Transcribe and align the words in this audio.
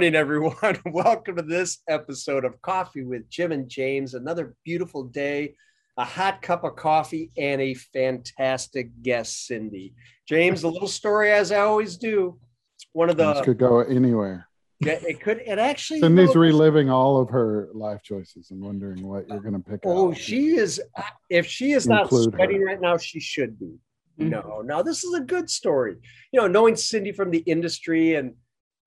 morning, 0.00 0.14
everyone. 0.14 0.80
Welcome 0.94 1.36
to 1.36 1.42
this 1.42 1.82
episode 1.86 2.46
of 2.46 2.58
Coffee 2.62 3.04
with 3.04 3.28
Jim 3.28 3.52
and 3.52 3.68
James. 3.68 4.14
Another 4.14 4.54
beautiful 4.64 5.04
day, 5.04 5.56
a 5.98 6.06
hot 6.06 6.40
cup 6.40 6.64
of 6.64 6.74
coffee, 6.76 7.30
and 7.36 7.60
a 7.60 7.74
fantastic 7.74 9.02
guest, 9.02 9.46
Cindy. 9.46 9.92
James, 10.26 10.62
a 10.62 10.68
little 10.68 10.88
story 10.88 11.30
as 11.30 11.52
I 11.52 11.58
always 11.58 11.98
do. 11.98 12.38
One 12.94 13.10
of 13.10 13.18
the 13.18 13.34
this 13.34 13.44
could 13.44 13.58
go 13.58 13.80
anywhere. 13.80 14.48
Yeah, 14.80 15.00
it 15.06 15.20
could. 15.20 15.42
It 15.44 15.58
actually. 15.58 16.00
Cindy's 16.00 16.34
reliving 16.34 16.88
all 16.88 17.20
of 17.20 17.28
her 17.28 17.68
life 17.74 18.02
choices 18.02 18.50
and 18.50 18.62
wondering 18.62 19.06
what 19.06 19.28
you're 19.28 19.40
going 19.40 19.52
to 19.52 19.60
pick. 19.60 19.80
Oh, 19.84 20.14
she 20.14 20.56
is. 20.56 20.80
If 21.28 21.44
she 21.44 21.72
is 21.72 21.86
not 21.86 22.08
sweating 22.08 22.62
her. 22.62 22.66
right 22.68 22.80
now, 22.80 22.96
she 22.96 23.20
should 23.20 23.58
be. 23.58 23.76
Mm-hmm. 24.18 24.30
No, 24.30 24.62
no, 24.64 24.82
this 24.82 25.04
is 25.04 25.12
a 25.12 25.20
good 25.20 25.50
story. 25.50 25.96
You 26.32 26.40
know, 26.40 26.46
knowing 26.46 26.76
Cindy 26.76 27.12
from 27.12 27.30
the 27.30 27.40
industry 27.40 28.14
and 28.14 28.34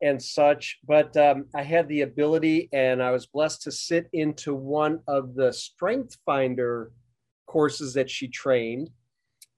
and 0.04 0.22
such. 0.22 0.80
But 0.86 1.16
um, 1.18 1.46
I 1.56 1.64
had 1.64 1.88
the 1.88 2.02
ability, 2.02 2.70
and 2.74 3.02
I 3.02 3.12
was 3.12 3.26
blessed 3.26 3.64
to 3.64 3.72
sit 3.72 4.08
into 4.14 4.54
one 4.54 5.00
of 5.08 5.34
the 5.34 5.52
Strength 5.52 6.18
Finder 6.26 6.92
courses 7.48 7.94
that 7.96 8.10
she 8.10 8.28
trained. 8.28 8.90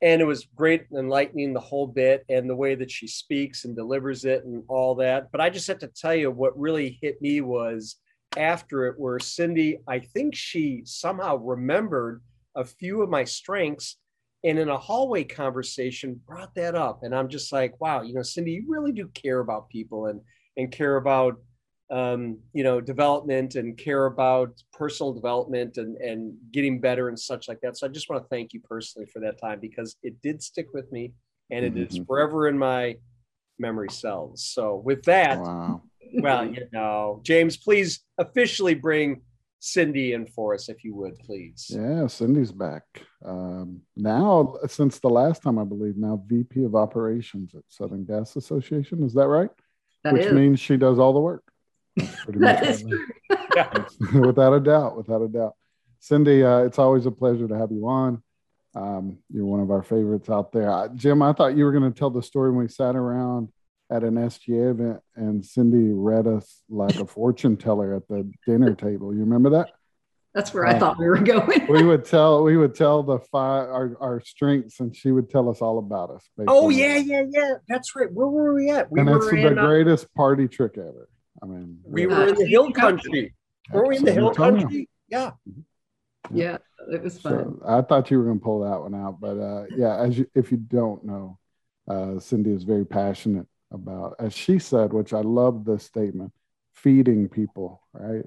And 0.01 0.21
it 0.21 0.25
was 0.25 0.47
great, 0.55 0.85
enlightening 0.95 1.53
the 1.53 1.59
whole 1.59 1.87
bit 1.87 2.25
and 2.29 2.49
the 2.49 2.55
way 2.55 2.75
that 2.75 2.91
she 2.91 3.07
speaks 3.07 3.65
and 3.65 3.75
delivers 3.75 4.23
it 4.23 4.45
and 4.45 4.63
all 4.67 4.93
that. 4.95 5.31
But 5.31 5.41
I 5.41 5.49
just 5.49 5.67
have 5.67 5.79
to 5.79 5.87
tell 5.87 6.13
you 6.13 6.29
what 6.29 6.57
really 6.59 6.99
hit 7.01 7.21
me 7.21 7.41
was 7.41 7.95
after 8.37 8.85
it, 8.85 8.99
where 8.99 9.17
Cindy, 9.19 9.79
I 9.87 9.99
think 9.99 10.35
she 10.35 10.83
somehow 10.85 11.37
remembered 11.37 12.21
a 12.55 12.63
few 12.63 13.01
of 13.01 13.09
my 13.09 13.23
strengths 13.23 13.97
and 14.45 14.59
in 14.59 14.69
a 14.69 14.77
hallway 14.77 15.23
conversation 15.23 16.21
brought 16.27 16.53
that 16.55 16.75
up 16.75 17.01
and 17.03 17.15
i'm 17.15 17.27
just 17.27 17.51
like 17.51 17.79
wow 17.81 18.01
you 18.01 18.13
know 18.13 18.21
cindy 18.21 18.51
you 18.51 18.63
really 18.67 18.91
do 18.91 19.07
care 19.09 19.39
about 19.39 19.69
people 19.69 20.05
and 20.05 20.21
and 20.57 20.71
care 20.71 20.97
about 20.97 21.39
um, 21.91 22.39
you 22.53 22.63
know 22.63 22.81
development 22.81 23.55
and 23.55 23.77
care 23.77 24.05
about 24.05 24.51
personal 24.73 25.13
development 25.13 25.77
and 25.77 25.97
and 25.97 26.33
getting 26.51 26.79
better 26.79 27.09
and 27.09 27.19
such 27.19 27.47
like 27.47 27.61
that 27.61 27.77
so 27.77 27.85
i 27.85 27.89
just 27.89 28.09
want 28.09 28.23
to 28.23 28.27
thank 28.29 28.53
you 28.53 28.59
personally 28.61 29.07
for 29.13 29.19
that 29.19 29.39
time 29.39 29.59
because 29.59 29.95
it 30.01 30.19
did 30.23 30.41
stick 30.41 30.67
with 30.73 30.91
me 30.91 31.13
and 31.51 31.63
it 31.63 31.75
mm-hmm. 31.75 31.83
is 31.83 31.99
forever 32.07 32.47
in 32.47 32.57
my 32.57 32.95
memory 33.59 33.89
cells 33.89 34.43
so 34.43 34.81
with 34.83 35.03
that 35.03 35.39
wow. 35.39 35.81
well 36.15 36.43
you 36.43 36.67
know 36.73 37.21
james 37.23 37.55
please 37.55 38.03
officially 38.17 38.73
bring 38.73 39.21
Cindy 39.65 40.13
in 40.13 40.27
for 40.27 40.53
us, 40.53 40.69
if 40.69 40.83
you 40.83 40.93
would, 40.95 41.17
please. 41.17 41.71
Yeah, 41.73 42.05
Cindy's 42.05 42.51
back. 42.51 42.83
Um, 43.25 43.81
now, 43.95 44.57
since 44.67 44.99
the 44.99 45.09
last 45.09 45.41
time, 45.41 45.57
I 45.57 45.63
believe, 45.63 45.97
now 45.97 46.21
VP 46.27 46.65
of 46.65 46.75
Operations 46.75 47.55
at 47.55 47.63
Southern 47.67 48.05
Gas 48.05 48.35
Association. 48.35 49.01
Is 49.03 49.15
that 49.15 49.27
right? 49.27 49.49
That 50.05 50.13
Which 50.13 50.27
is. 50.27 50.33
means 50.33 50.59
she 50.59 50.77
does 50.77 50.99
all 50.99 51.13
the 51.13 51.19
work. 51.19 51.43
that 52.27 52.63
is 52.67 52.83
true. 52.83 54.21
without 54.21 54.53
a 54.53 54.59
doubt, 54.59 54.95
without 54.95 55.23
a 55.23 55.27
doubt. 55.27 55.55
Cindy, 55.99 56.43
uh, 56.43 56.59
it's 56.59 56.77
always 56.77 57.07
a 57.07 57.11
pleasure 57.11 57.47
to 57.47 57.57
have 57.57 57.71
you 57.71 57.87
on. 57.87 58.21
Um, 58.75 59.17
you're 59.33 59.47
one 59.47 59.61
of 59.61 59.71
our 59.71 59.81
favorites 59.81 60.29
out 60.29 60.51
there. 60.51 60.69
Uh, 60.69 60.89
Jim, 60.89 61.23
I 61.23 61.33
thought 61.33 61.57
you 61.57 61.65
were 61.65 61.71
going 61.71 61.91
to 61.91 61.97
tell 61.97 62.11
the 62.11 62.21
story 62.21 62.51
when 62.51 62.65
we 62.65 62.67
sat 62.67 62.95
around 62.95 63.49
at 63.89 64.03
an 64.03 64.13
SGA 64.13 64.69
event 64.69 64.99
and 65.15 65.43
Cindy 65.43 65.91
read 65.91 66.27
us 66.27 66.61
like 66.69 66.97
a 66.97 67.07
fortune 67.07 67.57
teller 67.57 67.95
at 67.95 68.07
the 68.07 68.31
dinner 68.45 68.75
table. 68.75 69.11
You 69.11 69.21
remember 69.21 69.49
that? 69.51 69.71
That's 70.35 70.53
where 70.53 70.65
uh, 70.65 70.75
I 70.75 70.79
thought 70.79 70.99
we 70.99 71.05
were 71.05 71.17
going. 71.17 71.65
we 71.67 71.83
would 71.83 72.03
tell 72.13 72.43
we 72.43 72.57
would 72.57 72.75
tell 72.75 73.01
the 73.01 73.19
five 73.19 73.69
our, 73.69 73.97
our 74.01 74.19
strengths 74.19 74.81
and 74.81 74.93
she 74.93 75.11
would 75.11 75.29
tell 75.29 75.49
us 75.49 75.61
all 75.61 75.79
about 75.79 76.11
us. 76.11 76.29
Oh 76.45 76.69
yeah, 76.69 76.97
yeah, 76.97 77.23
yeah. 77.29 77.53
That's 77.69 77.95
right. 77.95 78.11
Where 78.11 78.27
were 78.27 78.53
we 78.53 78.69
at? 78.69 78.91
We 78.91 78.99
and 78.99 79.09
were 79.09 79.19
that's 79.19 79.31
in, 79.31 79.55
the 79.55 79.61
uh, 79.61 79.65
greatest 79.65 80.13
party 80.13 80.49
trick 80.49 80.73
ever. 80.77 81.07
I 81.41 81.45
mean 81.45 81.79
we 81.85 82.05
really. 82.05 82.17
were 82.17 82.27
in 82.27 82.35
the 82.35 82.45
hill 82.45 82.71
country. 82.73 83.33
Were 83.71 83.87
we 83.87 83.97
in 83.97 84.03
the 84.03 84.11
hill 84.11 84.33
country? 84.33 84.89
Yeah. 85.07 85.31
Yeah, 86.33 86.57
it 86.91 87.03
was 87.03 87.19
fun. 87.19 87.59
So 87.59 87.61
I 87.65 87.81
thought 87.81 88.09
you 88.09 88.17
were 88.17 88.25
going 88.25 88.39
to 88.39 88.43
pull 88.43 88.61
that 88.61 88.81
one 88.81 88.95
out, 88.95 89.21
but 89.21 89.37
uh, 89.37 89.65
yeah, 89.77 89.95
as 89.97 90.17
you, 90.17 90.27
if 90.33 90.51
you 90.51 90.57
don't 90.57 91.05
know, 91.05 91.37
uh, 91.87 92.19
Cindy 92.19 92.51
is 92.51 92.63
very 92.63 92.83
passionate 92.83 93.45
about, 93.71 94.15
as 94.17 94.33
she 94.33 94.57
said, 94.57 94.91
which 94.91 95.13
I 95.13 95.21
love 95.21 95.65
this 95.65 95.83
statement, 95.83 96.33
feeding 96.73 97.29
people, 97.29 97.83
right? 97.93 98.25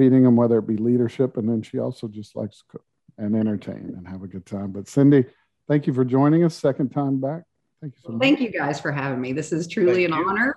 Feeding 0.00 0.22
them, 0.22 0.34
whether 0.34 0.56
it 0.56 0.66
be 0.66 0.78
leadership, 0.78 1.36
and 1.36 1.46
then 1.46 1.60
she 1.60 1.78
also 1.78 2.08
just 2.08 2.34
likes 2.34 2.60
to 2.60 2.64
cook 2.70 2.84
and 3.18 3.36
entertain 3.36 3.92
and 3.98 4.08
have 4.08 4.22
a 4.22 4.26
good 4.26 4.46
time. 4.46 4.72
But 4.72 4.88
Cindy, 4.88 5.26
thank 5.68 5.86
you 5.86 5.92
for 5.92 6.06
joining 6.06 6.42
us. 6.42 6.54
Second 6.54 6.88
time 6.88 7.20
back. 7.20 7.42
Thank 7.82 7.92
you 7.96 8.00
so 8.06 8.12
much. 8.12 8.22
Thank 8.22 8.40
you 8.40 8.50
guys 8.50 8.80
for 8.80 8.92
having 8.92 9.20
me. 9.20 9.34
This 9.34 9.52
is 9.52 9.68
truly 9.68 10.06
thank 10.06 10.14
an 10.14 10.18
you. 10.18 10.26
honor. 10.26 10.56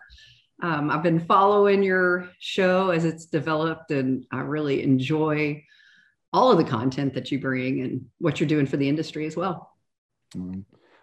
Um, 0.62 0.90
I've 0.90 1.04
been 1.04 1.20
following 1.20 1.84
your 1.84 2.30
show 2.40 2.92
as 2.92 3.04
it's 3.04 3.26
developed, 3.26 3.92
and 3.92 4.26
I 4.32 4.40
really 4.40 4.82
enjoy 4.82 5.66
all 6.32 6.50
of 6.50 6.58
the 6.58 6.64
content 6.64 7.14
that 7.16 7.30
you 7.30 7.38
bring 7.38 7.82
and 7.82 8.06
what 8.20 8.40
you're 8.40 8.48
doing 8.48 8.66
for 8.66 8.78
the 8.78 8.88
industry 8.88 9.26
as 9.26 9.36
well. 9.36 9.74
Mm-hmm. 10.38 10.62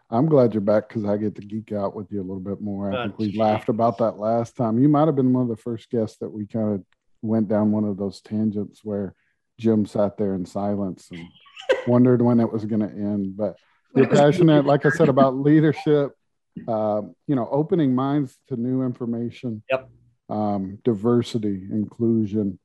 I'm 0.09 0.25
glad 0.25 0.55
you're 0.55 0.63
back 0.63 0.89
because 0.89 1.05
I 1.05 1.19
get 1.19 1.35
to 1.35 1.43
geek 1.43 1.73
out 1.73 1.95
with 1.95 2.11
you 2.11 2.21
a 2.21 2.25
little 2.25 2.41
bit 2.41 2.63
more. 2.63 2.91
I 2.91 3.03
think 3.03 3.19
we 3.19 3.37
laughed 3.37 3.69
about 3.69 3.99
that 3.99 4.17
last 4.17 4.57
time. 4.57 4.79
You 4.79 4.89
might 4.89 5.09
have 5.09 5.17
been 5.17 5.35
one 5.35 5.43
of 5.43 5.51
the 5.51 5.63
first 5.63 5.91
guests 5.91 6.17
that 6.21 6.31
we 6.31 6.47
kind 6.47 6.73
of 6.77 6.85
went 7.23 7.49
down 7.49 7.73
one 7.73 7.85
of 7.85 7.97
those 7.97 8.21
tangents 8.21 8.81
where 8.85 9.15
Jim 9.59 9.87
sat 9.87 10.17
there 10.17 10.35
in 10.35 10.47
silence 10.47 11.09
and 11.11 11.27
wondered 11.87 12.23
when 12.23 12.41
it 12.41 12.51
was 12.51 12.65
going 12.65 12.81
to 12.81 12.95
end. 12.95 13.37
But 13.37 13.57
you're 13.95 14.09
passionate, 14.09 14.65
like 14.65 14.87
I 14.87 14.91
said, 14.91 15.09
about 15.09 15.37
leadership. 15.37 16.13
Uh, 16.67 17.03
you 17.27 17.37
know, 17.37 17.49
opening 17.51 17.95
minds 17.95 18.37
to 18.49 18.57
new 18.57 18.83
information. 18.83 19.63
Yep. 19.71 19.89
Um, 20.29 20.79
diversity, 20.85 21.67
inclusion. 21.71 22.59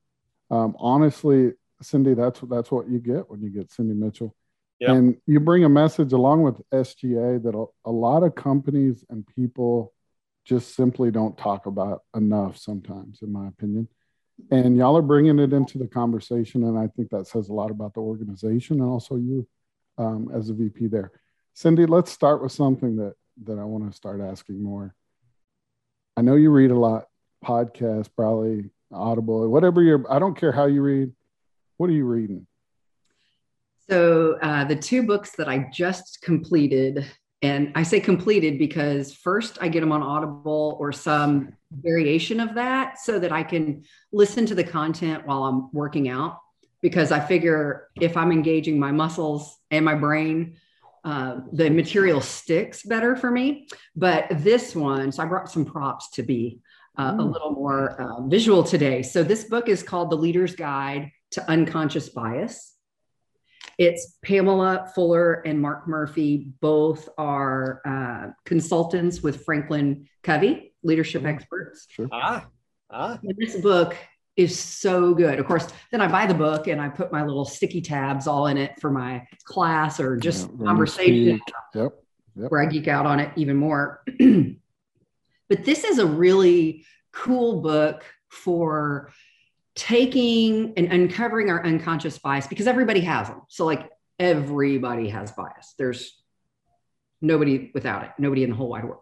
Um, 0.49 0.75
honestly, 0.79 1.53
Cindy, 1.81 2.13
that's 2.13 2.39
that's 2.41 2.71
what 2.71 2.89
you 2.89 2.99
get 2.99 3.29
when 3.29 3.41
you 3.41 3.49
get 3.49 3.71
Cindy 3.71 3.93
Mitchell 3.93 4.35
Yep. 4.79 4.89
And 4.89 5.17
you 5.25 5.39
bring 5.39 5.63
a 5.63 5.69
message 5.69 6.11
along 6.11 6.41
with 6.41 6.61
SGA 6.69 7.41
that 7.43 7.55
a, 7.55 7.65
a 7.89 7.91
lot 7.91 8.23
of 8.23 8.35
companies 8.35 9.05
and 9.09 9.25
people 9.25 9.93
just 10.43 10.75
simply 10.75 11.11
don't 11.11 11.37
talk 11.37 11.65
about 11.65 12.01
enough 12.15 12.57
sometimes, 12.57 13.19
in 13.21 13.31
my 13.31 13.47
opinion. 13.47 13.87
And 14.51 14.77
y'all 14.77 14.97
are 14.97 15.01
bringing 15.01 15.39
it 15.39 15.53
into 15.53 15.77
the 15.77 15.87
conversation. 15.87 16.63
And 16.63 16.77
I 16.77 16.87
think 16.87 17.09
that 17.09 17.27
says 17.27 17.49
a 17.49 17.53
lot 17.53 17.71
about 17.71 17.93
the 17.93 18.01
organization 18.01 18.81
and 18.81 18.89
also 18.89 19.15
you 19.15 19.47
um, 19.97 20.29
as 20.33 20.49
a 20.49 20.53
VP 20.53 20.87
there. 20.87 21.11
Cindy, 21.53 21.85
let's 21.85 22.11
start 22.11 22.43
with 22.43 22.51
something 22.51 22.97
that, 22.97 23.15
that 23.45 23.57
I 23.57 23.63
want 23.63 23.89
to 23.89 23.95
start 23.95 24.19
asking 24.21 24.61
more. 24.61 24.93
I 26.17 26.21
know 26.21 26.35
you 26.35 26.49
read 26.49 26.71
a 26.71 26.77
lot, 26.77 27.05
podcast, 27.43 28.09
probably 28.15 28.69
Audible, 28.91 29.49
whatever 29.49 29.81
you're, 29.81 30.09
I 30.11 30.19
don't 30.19 30.37
care 30.37 30.51
how 30.51 30.65
you 30.65 30.81
read. 30.81 31.11
What 31.77 31.89
are 31.89 31.93
you 31.93 32.05
reading? 32.05 32.47
So, 33.89 34.37
uh, 34.41 34.65
the 34.65 34.75
two 34.75 35.03
books 35.03 35.31
that 35.37 35.47
I 35.47 35.69
just 35.71 36.21
completed, 36.21 37.05
and 37.45 37.71
I 37.75 37.83
say 37.83 37.99
completed 37.99 38.57
because 38.57 39.13
first 39.13 39.59
I 39.61 39.67
get 39.67 39.81
them 39.81 39.91
on 39.91 40.01
Audible 40.01 40.77
or 40.79 40.91
some 40.91 41.53
variation 41.71 42.39
of 42.39 42.55
that 42.55 42.97
so 42.97 43.19
that 43.19 43.31
I 43.31 43.43
can 43.43 43.83
listen 44.11 44.47
to 44.47 44.55
the 44.55 44.63
content 44.63 45.27
while 45.27 45.43
I'm 45.43 45.69
working 45.71 46.09
out. 46.09 46.39
Because 46.81 47.11
I 47.11 47.19
figure 47.19 47.89
if 48.01 48.17
I'm 48.17 48.31
engaging 48.31 48.79
my 48.79 48.91
muscles 48.91 49.57
and 49.69 49.85
my 49.85 49.93
brain, 49.93 50.57
uh, 51.03 51.41
the 51.51 51.69
material 51.69 52.19
sticks 52.19 52.81
better 52.81 53.15
for 53.15 53.29
me. 53.29 53.67
But 53.95 54.25
this 54.31 54.75
one, 54.75 55.11
so 55.11 55.21
I 55.21 55.27
brought 55.27 55.51
some 55.51 55.65
props 55.65 56.09
to 56.11 56.23
be 56.23 56.59
uh, 56.97 57.15
a 57.19 57.23
little 57.23 57.51
more 57.51 58.01
uh, 58.01 58.21
visual 58.21 58.63
today. 58.63 59.03
So, 59.03 59.23
this 59.23 59.43
book 59.43 59.67
is 59.67 59.83
called 59.83 60.09
The 60.09 60.15
Leader's 60.15 60.55
Guide 60.55 61.11
to 61.31 61.49
Unconscious 61.49 62.09
Bias. 62.09 62.74
It's 63.77 64.17
Pamela 64.23 64.91
Fuller 64.95 65.33
and 65.45 65.59
Mark 65.59 65.87
Murphy. 65.87 66.47
Both 66.61 67.09
are 67.17 67.81
uh, 67.85 68.31
consultants 68.45 69.21
with 69.21 69.43
Franklin 69.43 70.07
Covey, 70.23 70.73
leadership 70.83 71.21
mm-hmm. 71.21 71.31
experts. 71.31 71.87
Sure. 71.89 72.07
Ah, 72.11 72.47
ah. 72.89 73.19
And 73.21 73.35
this 73.37 73.57
book 73.57 73.95
is 74.37 74.57
so 74.57 75.13
good. 75.13 75.39
Of 75.39 75.45
course, 75.45 75.67
then 75.91 76.01
I 76.01 76.07
buy 76.07 76.25
the 76.25 76.33
book 76.33 76.67
and 76.67 76.81
I 76.81 76.89
put 76.89 77.11
my 77.11 77.23
little 77.23 77.45
sticky 77.45 77.81
tabs 77.81 78.27
all 78.27 78.47
in 78.47 78.57
it 78.57 78.79
for 78.79 78.91
my 78.91 79.25
class 79.43 79.99
or 79.99 80.17
just 80.17 80.49
yeah, 80.49 80.65
conversation. 80.65 81.41
Yep. 81.73 81.93
yep. 82.35 82.51
Where 82.51 82.61
I 82.61 82.65
geek 82.65 82.87
out 82.87 83.05
on 83.05 83.19
it 83.19 83.31
even 83.35 83.55
more. 83.55 84.03
but 84.19 85.63
this 85.63 85.83
is 85.83 85.99
a 85.99 86.05
really 86.05 86.85
cool 87.13 87.61
book 87.61 88.03
for 88.29 89.11
taking 89.75 90.73
and 90.77 90.91
uncovering 90.91 91.49
our 91.49 91.63
unconscious 91.63 92.17
bias 92.17 92.47
because 92.47 92.67
everybody 92.67 93.01
has 93.01 93.27
them. 93.27 93.41
So, 93.49 93.65
like, 93.65 93.89
everybody 94.19 95.09
has 95.09 95.31
bias. 95.33 95.75
There's 95.77 96.17
nobody 97.21 97.71
without 97.73 98.03
it, 98.03 98.11
nobody 98.17 98.43
in 98.43 98.51
the 98.51 98.55
whole 98.55 98.69
wide 98.69 98.85
world. 98.85 99.01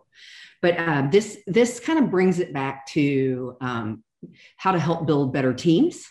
But 0.61 0.77
uh, 0.77 1.07
this 1.11 1.39
this 1.45 1.79
kind 1.79 1.99
of 1.99 2.09
brings 2.09 2.39
it 2.39 2.53
back 2.53 2.87
to 2.87 3.57
um, 3.61 4.03
how 4.57 4.71
to 4.71 4.79
help 4.79 5.05
build 5.05 5.33
better 5.33 5.53
teams. 5.53 6.07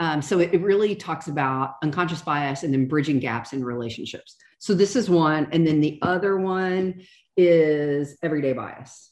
Um, 0.00 0.22
so 0.22 0.38
it, 0.38 0.54
it 0.54 0.62
really 0.62 0.96
talks 0.96 1.28
about 1.28 1.74
unconscious 1.82 2.22
bias 2.22 2.62
and 2.62 2.72
then 2.72 2.88
bridging 2.88 3.18
gaps 3.18 3.52
in 3.52 3.62
relationships. 3.62 4.36
So 4.58 4.74
this 4.74 4.96
is 4.96 5.08
one, 5.08 5.48
and 5.52 5.66
then 5.66 5.80
the 5.80 5.98
other 6.02 6.36
one 6.36 7.02
is 7.36 8.16
everyday 8.22 8.52
bias 8.52 9.09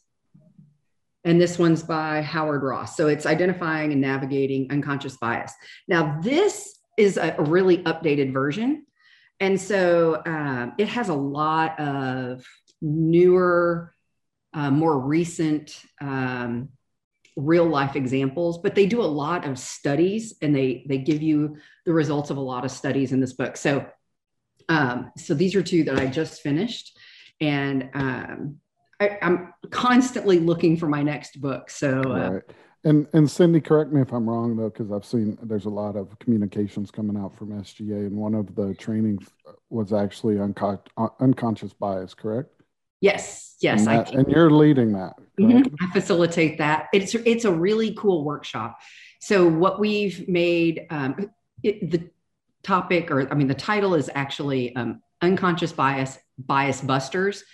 and 1.29 1.39
this 1.39 1.59
one's 1.59 1.83
by 1.83 2.23
Howard 2.23 2.63
Ross. 2.63 2.97
So 2.97 3.07
it's 3.09 3.27
identifying 3.27 3.93
and 3.93 4.01
navigating 4.01 4.73
unconscious 4.73 5.19
bias. 5.19 5.53
Now, 5.87 6.19
this 6.23 6.79
is 6.97 7.19
a, 7.19 7.37
really 7.39 7.79
updated 7.85 8.33
version. 8.33 8.87
And 9.39 9.61
so 9.61 10.23
um, 10.25 10.73
it 10.79 10.89
has 10.89 11.11
a 11.11 11.15
lot 11.15 11.79
of 11.79 12.47
newer, 12.81 13.95
uh, 14.55 14.71
more 14.71 14.99
recent 14.99 15.79
um, 16.01 16.71
real 17.37 17.67
life 17.67 17.95
examples, 17.95 18.59
but 18.63 18.75
they 18.75 18.87
do 18.87 19.03
a 19.03 19.05
lot 19.05 19.47
of 19.47 19.59
studies 19.59 20.35
and 20.41 20.57
they 20.57 20.85
they 20.89 20.99
give 20.99 21.23
you 21.23 21.59
the 21.85 21.93
results 21.93 22.31
of 22.31 22.39
a 22.39 22.41
lot 22.41 22.65
of 22.65 22.71
studies 22.71 23.13
in 23.13 23.21
this 23.21 23.35
book. 23.35 23.59
So 23.59 23.87
um, 24.71 25.13
so 25.19 25.35
these 25.35 25.55
are 25.55 25.63
two 25.63 25.85
that 25.85 25.99
I 25.99 26.07
just 26.07 26.41
finished, 26.41 26.99
and 27.41 27.91
um, 27.95 28.61
I, 29.01 29.19
am 29.21 29.53
constantly 29.71 30.39
looking 30.39 30.77
for 30.77 30.89
my 30.89 31.03
next 31.03 31.41
book. 31.41 31.71
So. 31.71 32.01
Uh, 32.03 32.31
right. 32.31 32.43
And 32.85 33.09
and 33.13 33.29
Cindy, 33.29 33.61
correct 33.61 33.93
me 33.93 34.01
if 34.01 34.13
I'm 34.13 34.31
wrong 34.31 34.57
though, 34.57 34.71
because 34.71 34.93
I've 34.93 35.05
seen 35.05 35.37
there's 35.43 35.65
a 35.65 35.71
lot 35.71 35.97
of 35.97 36.17
communications 36.21 36.93
coming 36.93 37.17
out 37.17 37.37
from 37.37 37.49
SGA, 37.49 38.07
and 38.07 38.17
one 38.17 38.35
of 38.35 38.55
the 38.55 38.73
trainings 38.75 39.27
was 39.69 39.93
actually 39.93 40.39
unco- 40.39 40.83
unconscious 41.19 41.73
bias, 41.73 42.15
correct? 42.15 42.51
Yes, 43.01 43.57
yes, 43.61 43.81
and, 43.81 43.89
that, 43.89 44.09
I, 44.09 44.21
and 44.21 44.31
you're 44.31 44.51
leading 44.51 44.93
that. 44.93 45.15
Mm-hmm, 45.41 45.75
I 45.85 45.93
facilitate 45.93 46.59
that. 46.59 46.87
It's 46.93 47.15
it's 47.15 47.45
a 47.45 47.53
really 47.53 47.95
cool 47.95 48.25
workshop. 48.25 48.79
So 49.21 49.49
what 49.49 49.81
we've 49.81 50.29
made 50.29 50.87
um, 50.91 51.31
it, 51.65 51.91
the 51.91 52.09
topic, 52.63 53.11
or 53.11 53.31
I 53.31 53.35
mean, 53.35 53.49
the 53.49 53.55
title 53.55 53.95
is 53.95 54.09
actually 54.15 54.75
um, 54.77 55.03
unconscious 55.21 55.73
bias 55.73 56.19
bias 56.39 56.81
busters, 56.81 57.45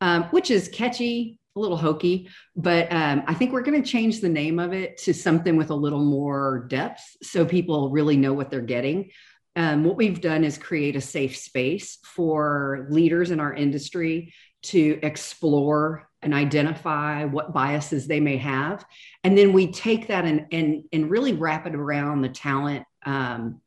um, 0.00 0.24
which 0.24 0.50
is 0.50 0.68
catchy, 0.68 1.38
a 1.56 1.60
little 1.60 1.76
hokey, 1.76 2.28
but 2.56 2.90
um, 2.92 3.22
I 3.26 3.34
think 3.34 3.52
we're 3.52 3.62
going 3.62 3.82
to 3.82 3.88
change 3.88 4.20
the 4.20 4.28
name 4.28 4.58
of 4.58 4.72
it 4.72 4.98
to 4.98 5.12
something 5.12 5.56
with 5.56 5.70
a 5.70 5.74
little 5.74 6.04
more 6.04 6.66
depth, 6.68 7.02
so 7.22 7.44
people 7.44 7.90
really 7.90 8.16
know 8.16 8.32
what 8.32 8.50
they're 8.50 8.60
getting. 8.60 9.10
Um, 9.56 9.84
what 9.84 9.96
we've 9.96 10.20
done 10.20 10.44
is 10.44 10.56
create 10.58 10.94
a 10.94 11.00
safe 11.00 11.36
space 11.36 11.98
for 12.04 12.86
leaders 12.90 13.30
in 13.32 13.40
our 13.40 13.52
industry 13.52 14.32
to 14.62 14.98
explore 15.02 16.08
and 16.22 16.34
identify 16.34 17.24
what 17.24 17.52
biases 17.52 18.06
they 18.06 18.20
may 18.20 18.36
have 18.36 18.84
and 19.24 19.36
then 19.36 19.52
we 19.52 19.72
take 19.72 20.08
that 20.08 20.24
and 20.24 20.46
and, 20.52 20.84
and 20.92 21.10
really 21.10 21.32
wrap 21.32 21.66
it 21.66 21.74
around 21.74 22.20
the 22.20 22.28
talent 22.28 22.84
um, 23.06 23.60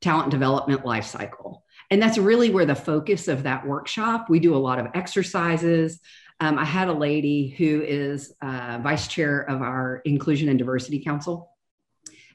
talent 0.00 0.30
development 0.30 0.84
life 0.84 1.04
cycle 1.04 1.64
and 1.90 2.00
that's 2.00 2.18
really 2.18 2.50
where 2.50 2.66
the 2.66 2.74
focus 2.74 3.28
of 3.28 3.42
that 3.42 3.66
workshop 3.66 4.30
we 4.30 4.38
do 4.38 4.54
a 4.54 4.58
lot 4.58 4.78
of 4.78 4.86
exercises. 4.94 6.00
Um, 6.38 6.58
i 6.58 6.64
had 6.64 6.88
a 6.88 6.92
lady 6.92 7.48
who 7.48 7.82
is 7.82 8.32
uh, 8.40 8.78
vice 8.82 9.08
chair 9.08 9.40
of 9.42 9.60
our 9.60 10.00
inclusion 10.04 10.48
and 10.48 10.58
diversity 10.58 11.02
council. 11.04 11.50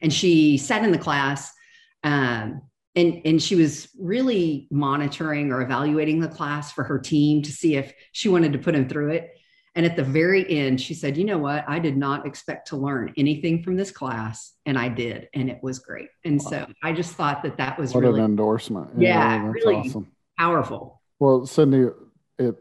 And 0.02 0.13
she 0.13 0.57
sat 0.57 0.84
in 0.84 0.92
the 0.92 0.98
class 0.98 1.52
um, 2.04 2.62
and 2.96 3.22
and 3.25 3.42
she 3.42 3.56
was 3.56 3.90
really 4.00 4.68
monitoring 4.72 5.52
or 5.52 5.62
evaluating 5.62 6.19
the 6.19 6.28
class 6.28 6.72
for 6.72 6.84
her 6.84 7.00
team 7.00 7.42
to 7.42 7.51
see 7.51 7.75
if 7.75 7.94
she 8.12 8.30
wanted 8.30 8.54
to 8.54 8.60
put 8.60 8.74
them 8.74 8.88
through 8.88 9.12
it 9.12 9.31
and 9.75 9.86
at 9.86 9.95
the 9.95 10.04
very 10.04 10.50
end 10.50 10.80
she 10.80 10.94
said 10.94 11.18
you 11.18 11.24
know 11.24 11.38
what 11.38 11.63
i 11.68 11.80
did 11.80 11.98
not 11.98 12.25
expect 12.25 12.68
to 12.68 12.75
learn 12.75 13.13
anything 13.18 13.62
from 13.62 13.75
this 13.75 13.92
class 13.92 14.54
and 14.66 14.77
i 14.77 14.88
did 14.88 15.27
and 15.33 15.50
it 15.50 15.60
was 15.62 15.80
great 15.80 16.10
and 16.24 16.42
wow. 16.44 16.50
so 16.50 16.68
i 16.83 16.92
just 16.92 17.13
thought 17.13 17.44
that 17.44 17.57
that 17.57 17.77
was 17.77 17.94
what 17.94 18.04
really 18.04 18.19
an 18.19 18.25
endorsement 18.25 18.89
yeah, 18.98 19.36
yeah 19.36 19.48
really 19.48 19.75
awesome. 19.75 20.07
powerful 20.38 21.01
well 21.19 21.45
cindy 21.45 21.88
it 22.39 22.56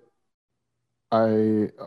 i 1.13 1.69
uh, 1.81 1.87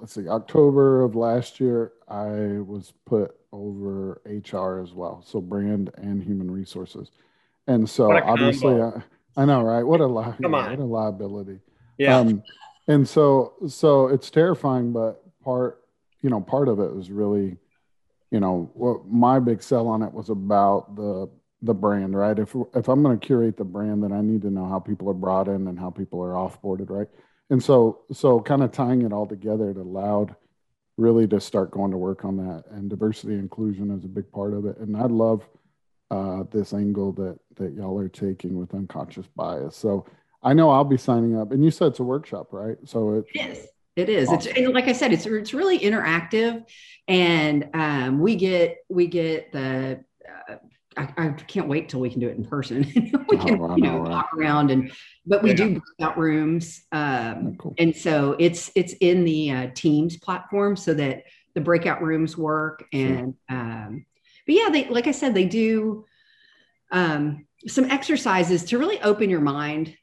let's 0.00 0.12
see 0.12 0.28
october 0.28 1.02
of 1.02 1.14
last 1.14 1.60
year 1.60 1.92
i 2.08 2.58
was 2.60 2.92
put 3.04 3.34
over 3.52 4.20
hr 4.24 4.80
as 4.82 4.92
well 4.92 5.22
so 5.26 5.40
brand 5.40 5.90
and 5.96 6.22
human 6.22 6.50
resources 6.50 7.10
and 7.66 7.88
so 7.88 8.12
obviously, 8.12 8.80
I, 8.80 9.02
I, 9.36 9.44
know, 9.44 9.62
right? 9.62 9.82
What 9.82 10.00
a 10.00 10.06
li- 10.06 10.34
Come 10.40 10.54
on. 10.54 10.70
what 10.70 10.78
a 10.78 10.84
liability. 10.84 11.58
Yeah. 11.98 12.18
Um, 12.18 12.42
and 12.88 13.08
so, 13.08 13.54
so 13.68 14.08
it's 14.08 14.30
terrifying, 14.30 14.92
but 14.92 15.22
part, 15.42 15.82
you 16.22 16.30
know, 16.30 16.40
part 16.40 16.68
of 16.68 16.80
it 16.80 16.94
was 16.94 17.10
really, 17.10 17.56
you 18.30 18.40
know, 18.40 18.70
what 18.74 19.06
my 19.06 19.38
big 19.38 19.62
sell 19.62 19.88
on 19.88 20.02
it 20.02 20.12
was 20.12 20.30
about 20.30 20.96
the 20.96 21.28
the 21.62 21.74
brand, 21.74 22.14
right? 22.14 22.38
If 22.38 22.54
if 22.74 22.88
I'm 22.88 23.02
going 23.02 23.18
to 23.18 23.26
curate 23.26 23.56
the 23.56 23.64
brand, 23.64 24.02
then 24.02 24.12
I 24.12 24.20
need 24.20 24.42
to 24.42 24.50
know 24.50 24.66
how 24.68 24.78
people 24.78 25.08
are 25.10 25.14
brought 25.14 25.48
in 25.48 25.66
and 25.66 25.78
how 25.78 25.90
people 25.90 26.22
are 26.22 26.32
offboarded, 26.32 26.90
right? 26.90 27.08
And 27.50 27.62
so, 27.62 28.02
so 28.12 28.40
kind 28.40 28.62
of 28.62 28.72
tying 28.72 29.02
it 29.02 29.12
all 29.12 29.26
together, 29.26 29.70
it 29.70 29.76
allowed 29.76 30.34
really 30.96 31.26
to 31.28 31.40
start 31.40 31.70
going 31.70 31.90
to 31.92 31.96
work 31.96 32.24
on 32.24 32.36
that. 32.38 32.64
And 32.70 32.90
diversity 32.90 33.34
inclusion 33.34 33.90
is 33.96 34.04
a 34.04 34.08
big 34.08 34.30
part 34.32 34.54
of 34.54 34.66
it. 34.66 34.78
And 34.78 34.96
I 34.96 35.06
love 35.06 35.46
uh, 36.10 36.44
this 36.50 36.72
angle 36.72 37.12
that 37.12 37.38
that 37.56 37.72
y'all 37.74 37.98
are 37.98 38.08
taking 38.08 38.56
with 38.56 38.74
unconscious 38.74 39.26
bias. 39.34 39.76
So 39.76 40.06
I 40.46 40.52
know 40.52 40.70
I'll 40.70 40.84
be 40.84 40.96
signing 40.96 41.36
up. 41.36 41.50
And 41.50 41.64
you 41.64 41.72
said 41.72 41.88
it's 41.88 41.98
a 41.98 42.04
workshop, 42.04 42.52
right? 42.52 42.76
So 42.84 43.14
it, 43.14 43.24
it 43.34 43.50
is. 43.50 43.66
It 43.96 44.08
is. 44.08 44.28
Awesome. 44.28 44.52
It's 44.54 44.72
like 44.72 44.86
I 44.86 44.92
said, 44.92 45.12
it's 45.12 45.26
it's 45.26 45.52
really 45.52 45.78
interactive, 45.78 46.64
and 47.08 47.68
um, 47.74 48.20
we 48.20 48.36
get 48.36 48.78
we 48.88 49.06
get 49.06 49.52
the. 49.52 50.04
Uh, 50.48 50.56
I, 50.98 51.08
I, 51.18 51.28
can't 51.28 51.68
wait 51.68 51.90
till 51.90 52.00
we 52.00 52.08
can 52.08 52.20
do 52.20 52.28
it 52.28 52.38
in 52.38 52.44
person. 52.44 52.82
we 53.28 53.36
can, 53.36 53.60
oh, 53.60 53.76
you 53.76 53.82
know, 53.82 53.98
right. 53.98 54.08
walk 54.08 54.30
around 54.34 54.70
and, 54.70 54.90
but 55.26 55.42
we 55.42 55.50
yeah. 55.50 55.56
do 55.56 55.82
breakout 55.98 56.16
rooms, 56.16 56.84
um, 56.90 57.48
oh, 57.48 57.54
cool. 57.58 57.74
and 57.76 57.94
so 57.94 58.34
it's 58.38 58.70
it's 58.74 58.94
in 59.00 59.24
the 59.24 59.50
uh, 59.50 59.66
Teams 59.74 60.16
platform 60.16 60.74
so 60.74 60.94
that 60.94 61.24
the 61.54 61.60
breakout 61.60 62.02
rooms 62.02 62.38
work, 62.38 62.84
and 62.94 63.34
sure. 63.50 63.58
um, 63.58 64.06
but 64.46 64.54
yeah, 64.54 64.70
they 64.70 64.88
like 64.88 65.06
I 65.06 65.12
said, 65.12 65.34
they 65.34 65.44
do 65.44 66.06
um, 66.92 67.46
some 67.66 67.90
exercises 67.90 68.64
to 68.66 68.78
really 68.78 69.00
open 69.02 69.28
your 69.28 69.40
mind. 69.40 69.96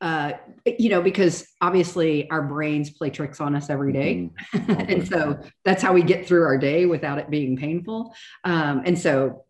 Uh, 0.00 0.32
you 0.78 0.90
know, 0.90 1.00
because 1.00 1.48
obviously 1.62 2.28
our 2.30 2.42
brains 2.42 2.90
play 2.90 3.08
tricks 3.08 3.40
on 3.40 3.56
us 3.56 3.70
every 3.70 3.92
day. 3.94 4.28
Mm-hmm. 4.54 4.70
and 4.90 5.08
so 5.08 5.40
that's 5.64 5.82
how 5.82 5.94
we 5.94 6.02
get 6.02 6.26
through 6.26 6.44
our 6.44 6.58
day 6.58 6.84
without 6.84 7.18
it 7.18 7.30
being 7.30 7.56
painful. 7.56 8.14
Um, 8.44 8.82
and 8.84 8.98
so 8.98 9.45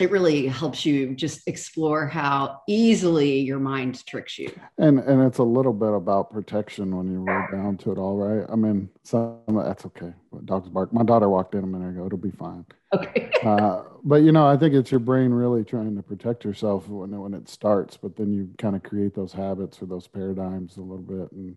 it 0.00 0.10
really 0.10 0.46
helps 0.46 0.86
you 0.86 1.14
just 1.14 1.46
explore 1.46 2.06
how 2.06 2.62
easily 2.66 3.38
your 3.38 3.58
mind 3.58 4.04
tricks 4.06 4.38
you. 4.38 4.50
And 4.78 4.98
and 5.00 5.22
it's 5.22 5.38
a 5.38 5.44
little 5.44 5.74
bit 5.74 5.92
about 5.92 6.32
protection 6.32 6.96
when 6.96 7.10
you 7.10 7.18
roll 7.18 7.44
down 7.52 7.76
to 7.78 7.92
it 7.92 7.98
all, 7.98 8.16
right? 8.16 8.46
I 8.50 8.56
mean, 8.56 8.88
some 9.02 9.38
that's 9.48 9.84
okay. 9.86 10.12
Dogs 10.46 10.68
bark. 10.68 10.92
My 10.92 11.02
daughter 11.02 11.28
walked 11.28 11.54
in 11.54 11.64
a 11.64 11.66
minute 11.66 11.90
ago. 11.90 12.06
It'll 12.06 12.18
be 12.18 12.30
fine. 12.30 12.64
Okay. 12.94 13.30
uh, 13.44 13.82
but 14.02 14.22
you 14.22 14.32
know, 14.32 14.46
I 14.46 14.56
think 14.56 14.74
it's 14.74 14.90
your 14.90 15.00
brain 15.00 15.30
really 15.32 15.64
trying 15.64 15.94
to 15.96 16.02
protect 16.02 16.44
yourself 16.44 16.88
when 16.88 17.10
when 17.20 17.34
it 17.34 17.48
starts. 17.48 17.98
But 17.98 18.16
then 18.16 18.32
you 18.32 18.48
kind 18.56 18.74
of 18.74 18.82
create 18.82 19.14
those 19.14 19.34
habits 19.34 19.82
or 19.82 19.86
those 19.86 20.06
paradigms 20.06 20.78
a 20.78 20.80
little 20.80 20.98
bit, 20.98 21.30
and 21.32 21.56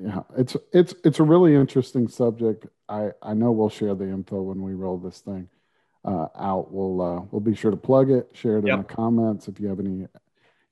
yeah, 0.00 0.22
it's 0.38 0.56
it's 0.72 0.94
it's 1.04 1.18
a 1.18 1.24
really 1.24 1.56
interesting 1.56 2.06
subject. 2.06 2.66
I 2.88 3.10
I 3.20 3.34
know 3.34 3.50
we'll 3.50 3.70
share 3.70 3.96
the 3.96 4.04
info 4.04 4.40
when 4.40 4.62
we 4.62 4.74
roll 4.74 4.98
this 4.98 5.18
thing 5.18 5.48
uh, 6.04 6.26
out. 6.38 6.72
We'll 6.72 7.00
uh, 7.00 7.22
we'll 7.30 7.40
be 7.40 7.54
sure 7.54 7.70
to 7.70 7.76
plug 7.76 8.10
it, 8.10 8.30
share 8.32 8.58
it 8.58 8.66
yep. 8.66 8.74
in 8.74 8.78
the 8.82 8.94
comments. 8.94 9.48
If 9.48 9.60
you 9.60 9.68
have 9.68 9.80
any, 9.80 10.06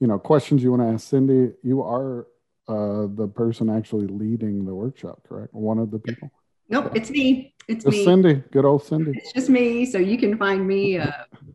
you 0.00 0.06
know, 0.06 0.18
questions 0.18 0.62
you 0.62 0.70
want 0.70 0.82
to 0.82 0.88
ask 0.88 1.08
Cindy, 1.08 1.52
you 1.62 1.82
are 1.82 2.26
uh, 2.68 3.06
the 3.14 3.28
person 3.28 3.70
actually 3.70 4.06
leading 4.06 4.64
the 4.64 4.75
workshop, 4.75 5.23
correct? 5.28 5.54
One 5.54 5.78
of 5.78 5.90
the 5.90 5.99
people. 5.99 6.30
Nope, 6.68 6.92
it's 6.94 7.11
me. 7.11 7.54
It's 7.66 7.85
just 7.85 7.97
me. 7.97 8.04
Cindy, 8.04 8.35
good 8.50 8.64
old 8.64 8.85
Cindy. 8.85 9.12
It's 9.14 9.32
just 9.32 9.49
me. 9.49 9.87
So 9.87 9.99
you 9.99 10.18
can 10.18 10.37
find 10.37 10.66
me 10.66 10.99
uh, 10.99 11.11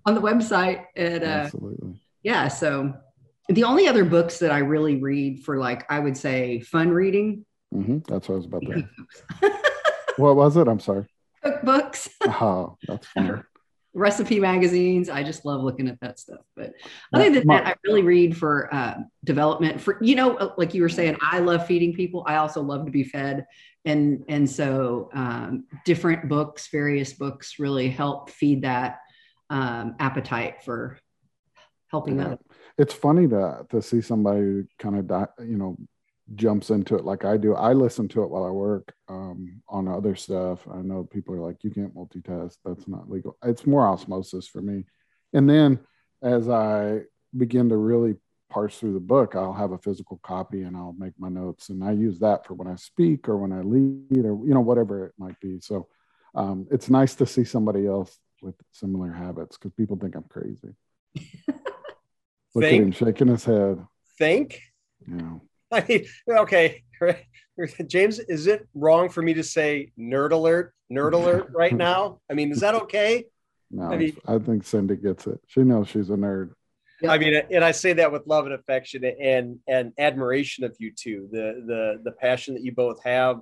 on 0.05 0.15
the 0.15 0.21
website 0.21 0.85
at. 0.95 1.23
Uh, 1.23 1.25
Absolutely. 1.25 1.99
Yeah. 2.23 2.47
So 2.47 2.93
the 3.49 3.63
only 3.63 3.87
other 3.87 4.05
books 4.05 4.39
that 4.39 4.51
I 4.51 4.59
really 4.59 4.95
read 4.97 5.43
for 5.43 5.57
like 5.57 5.85
I 5.91 5.99
would 5.99 6.17
say 6.17 6.61
fun 6.61 6.89
reading. 6.89 7.45
Mm-hmm. 7.73 7.99
That's 8.07 8.29
what 8.29 8.35
I 8.35 8.37
was 8.37 8.45
about 8.45 8.61
to. 8.61 8.89
what 10.17 10.35
was 10.35 10.57
it? 10.57 10.67
I'm 10.67 10.79
sorry. 10.79 11.07
Cookbooks. 11.43 12.09
oh, 12.25 12.77
that's 12.87 13.07
fun 13.07 13.43
recipe 13.93 14.39
magazines. 14.39 15.09
I 15.09 15.23
just 15.23 15.45
love 15.45 15.61
looking 15.61 15.87
at 15.87 15.99
that 16.01 16.19
stuff. 16.19 16.41
But 16.55 16.73
other 17.13 17.29
than 17.29 17.47
that, 17.47 17.67
I 17.67 17.75
really 17.85 18.01
read 18.01 18.35
for 18.35 18.73
uh, 18.73 18.95
development. 19.23 19.79
For 19.79 19.97
you 20.01 20.15
know, 20.15 20.35
uh, 20.37 20.53
like 20.57 20.73
you 20.73 20.81
were 20.81 20.89
saying, 20.89 21.17
I 21.21 21.39
love 21.39 21.65
feeding 21.67 21.93
people. 21.93 22.23
I 22.27 22.37
also 22.37 22.61
love 22.61 22.85
to 22.85 22.91
be 22.91 23.03
fed, 23.03 23.45
and 23.85 24.23
and 24.27 24.49
so 24.49 25.09
um, 25.13 25.65
different 25.85 26.27
books, 26.27 26.67
various 26.71 27.13
books, 27.13 27.59
really 27.59 27.89
help 27.89 28.29
feed 28.29 28.63
that 28.63 28.99
um, 29.49 29.95
appetite 29.99 30.63
for 30.63 30.97
helping 31.91 32.17
yeah. 32.17 32.25
others. 32.25 32.39
It's 32.77 32.93
funny 32.93 33.27
to 33.27 33.65
to 33.69 33.81
see 33.81 34.01
somebody 34.01 34.63
kind 34.79 34.97
of 34.97 35.07
die 35.07 35.27
you 35.39 35.57
know 35.57 35.77
jumps 36.35 36.69
into 36.69 36.95
it 36.95 37.05
like 37.05 37.25
I 37.25 37.37
do. 37.37 37.55
I 37.55 37.73
listen 37.73 38.07
to 38.09 38.23
it 38.23 38.29
while 38.29 38.45
I 38.45 38.49
work 38.49 38.93
um, 39.09 39.61
on 39.67 39.87
other 39.87 40.15
stuff. 40.15 40.65
I 40.71 40.81
know 40.81 41.03
people 41.03 41.35
are 41.35 41.41
like, 41.41 41.63
you 41.63 41.71
can't 41.71 41.95
multitask. 41.95 42.57
That's 42.63 42.87
not 42.87 43.09
legal. 43.09 43.37
It's 43.43 43.67
more 43.67 43.85
osmosis 43.85 44.47
for 44.47 44.61
me. 44.61 44.85
And 45.33 45.49
then 45.49 45.79
as 46.21 46.47
I 46.49 47.01
begin 47.35 47.69
to 47.69 47.77
really 47.77 48.15
parse 48.49 48.77
through 48.77 48.93
the 48.93 48.99
book, 48.99 49.35
I'll 49.35 49.53
have 49.53 49.71
a 49.71 49.77
physical 49.77 50.19
copy 50.23 50.61
and 50.61 50.77
I'll 50.77 50.95
make 50.97 51.13
my 51.17 51.29
notes. 51.29 51.69
And 51.69 51.83
I 51.83 51.91
use 51.91 52.19
that 52.19 52.45
for 52.45 52.53
when 52.53 52.67
I 52.67 52.75
speak 52.75 53.27
or 53.27 53.37
when 53.37 53.51
I 53.51 53.61
lead 53.61 54.25
or, 54.25 54.45
you 54.45 54.53
know, 54.53 54.61
whatever 54.61 55.07
it 55.07 55.13
might 55.17 55.39
be. 55.39 55.59
So 55.59 55.87
um, 56.35 56.67
it's 56.71 56.89
nice 56.89 57.15
to 57.15 57.25
see 57.25 57.43
somebody 57.43 57.85
else 57.85 58.17
with 58.41 58.55
similar 58.71 59.11
habits 59.11 59.57
because 59.57 59.73
people 59.73 59.97
think 59.97 60.15
I'm 60.15 60.23
crazy. 60.23 60.75
Look 62.55 62.65
think, 62.65 62.81
at 62.81 62.83
him 62.83 62.91
shaking 62.91 63.27
his 63.27 63.43
head. 63.43 63.85
Think? 64.17 64.61
Yeah. 65.07 65.39
I 65.77 65.85
mean, 65.87 66.05
okay. 66.29 66.83
James, 67.87 68.19
is 68.19 68.47
it 68.47 68.67
wrong 68.75 69.09
for 69.09 69.21
me 69.21 69.33
to 69.33 69.43
say 69.43 69.91
nerd 69.99 70.31
alert, 70.31 70.73
nerd 70.91 71.13
alert 71.19 71.49
right 71.51 71.73
now? 71.73 72.19
I 72.29 72.33
mean, 72.35 72.51
is 72.51 72.59
that 72.59 72.75
okay? 72.75 73.25
No, 73.71 73.85
I, 73.85 73.97
mean, 73.97 74.17
I 74.27 74.37
think 74.37 74.65
Cindy 74.65 74.95
gets 74.95 75.25
it. 75.25 75.39
She 75.47 75.61
knows 75.61 75.87
she's 75.87 76.11
a 76.11 76.13
nerd. 76.13 76.51
I 77.09 77.17
mean, 77.17 77.41
and 77.51 77.65
I 77.65 77.71
say 77.71 77.93
that 77.93 78.11
with 78.11 78.27
love 78.27 78.45
and 78.45 78.53
affection 78.53 79.03
and 79.03 79.59
and 79.67 79.91
admiration 79.97 80.63
of 80.63 80.75
you 80.79 80.93
two. 80.95 81.27
The 81.31 81.63
the 81.65 82.01
the 82.03 82.11
passion 82.11 82.53
that 82.53 82.63
you 82.63 82.71
both 82.71 83.03
have, 83.03 83.41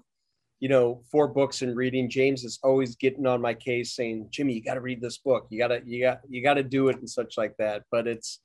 you 0.60 0.70
know, 0.70 1.04
for 1.12 1.28
books 1.28 1.62
and 1.62 1.76
reading. 1.76 2.10
James 2.10 2.44
is 2.44 2.60
always 2.64 2.96
getting 2.96 3.28
on 3.28 3.40
my 3.40 3.54
case, 3.54 3.94
saying, 3.94 4.30
"Jimmy, 4.32 4.54
you 4.54 4.64
got 4.64 4.76
to 4.76 4.82
read 4.82 5.02
this 5.02 5.20
book. 5.20 5.46
You 5.50 5.60
gotta 5.60 5.82
you 5.86 6.02
got 6.02 6.22
you 6.28 6.42
got 6.42 6.56
to 6.56 6.64
do 6.64 6.88
it 6.88 6.98
and 6.98 7.10
such 7.10 7.38
like 7.38 7.56
that." 7.58 7.84
But 7.92 8.08
it's 8.08 8.40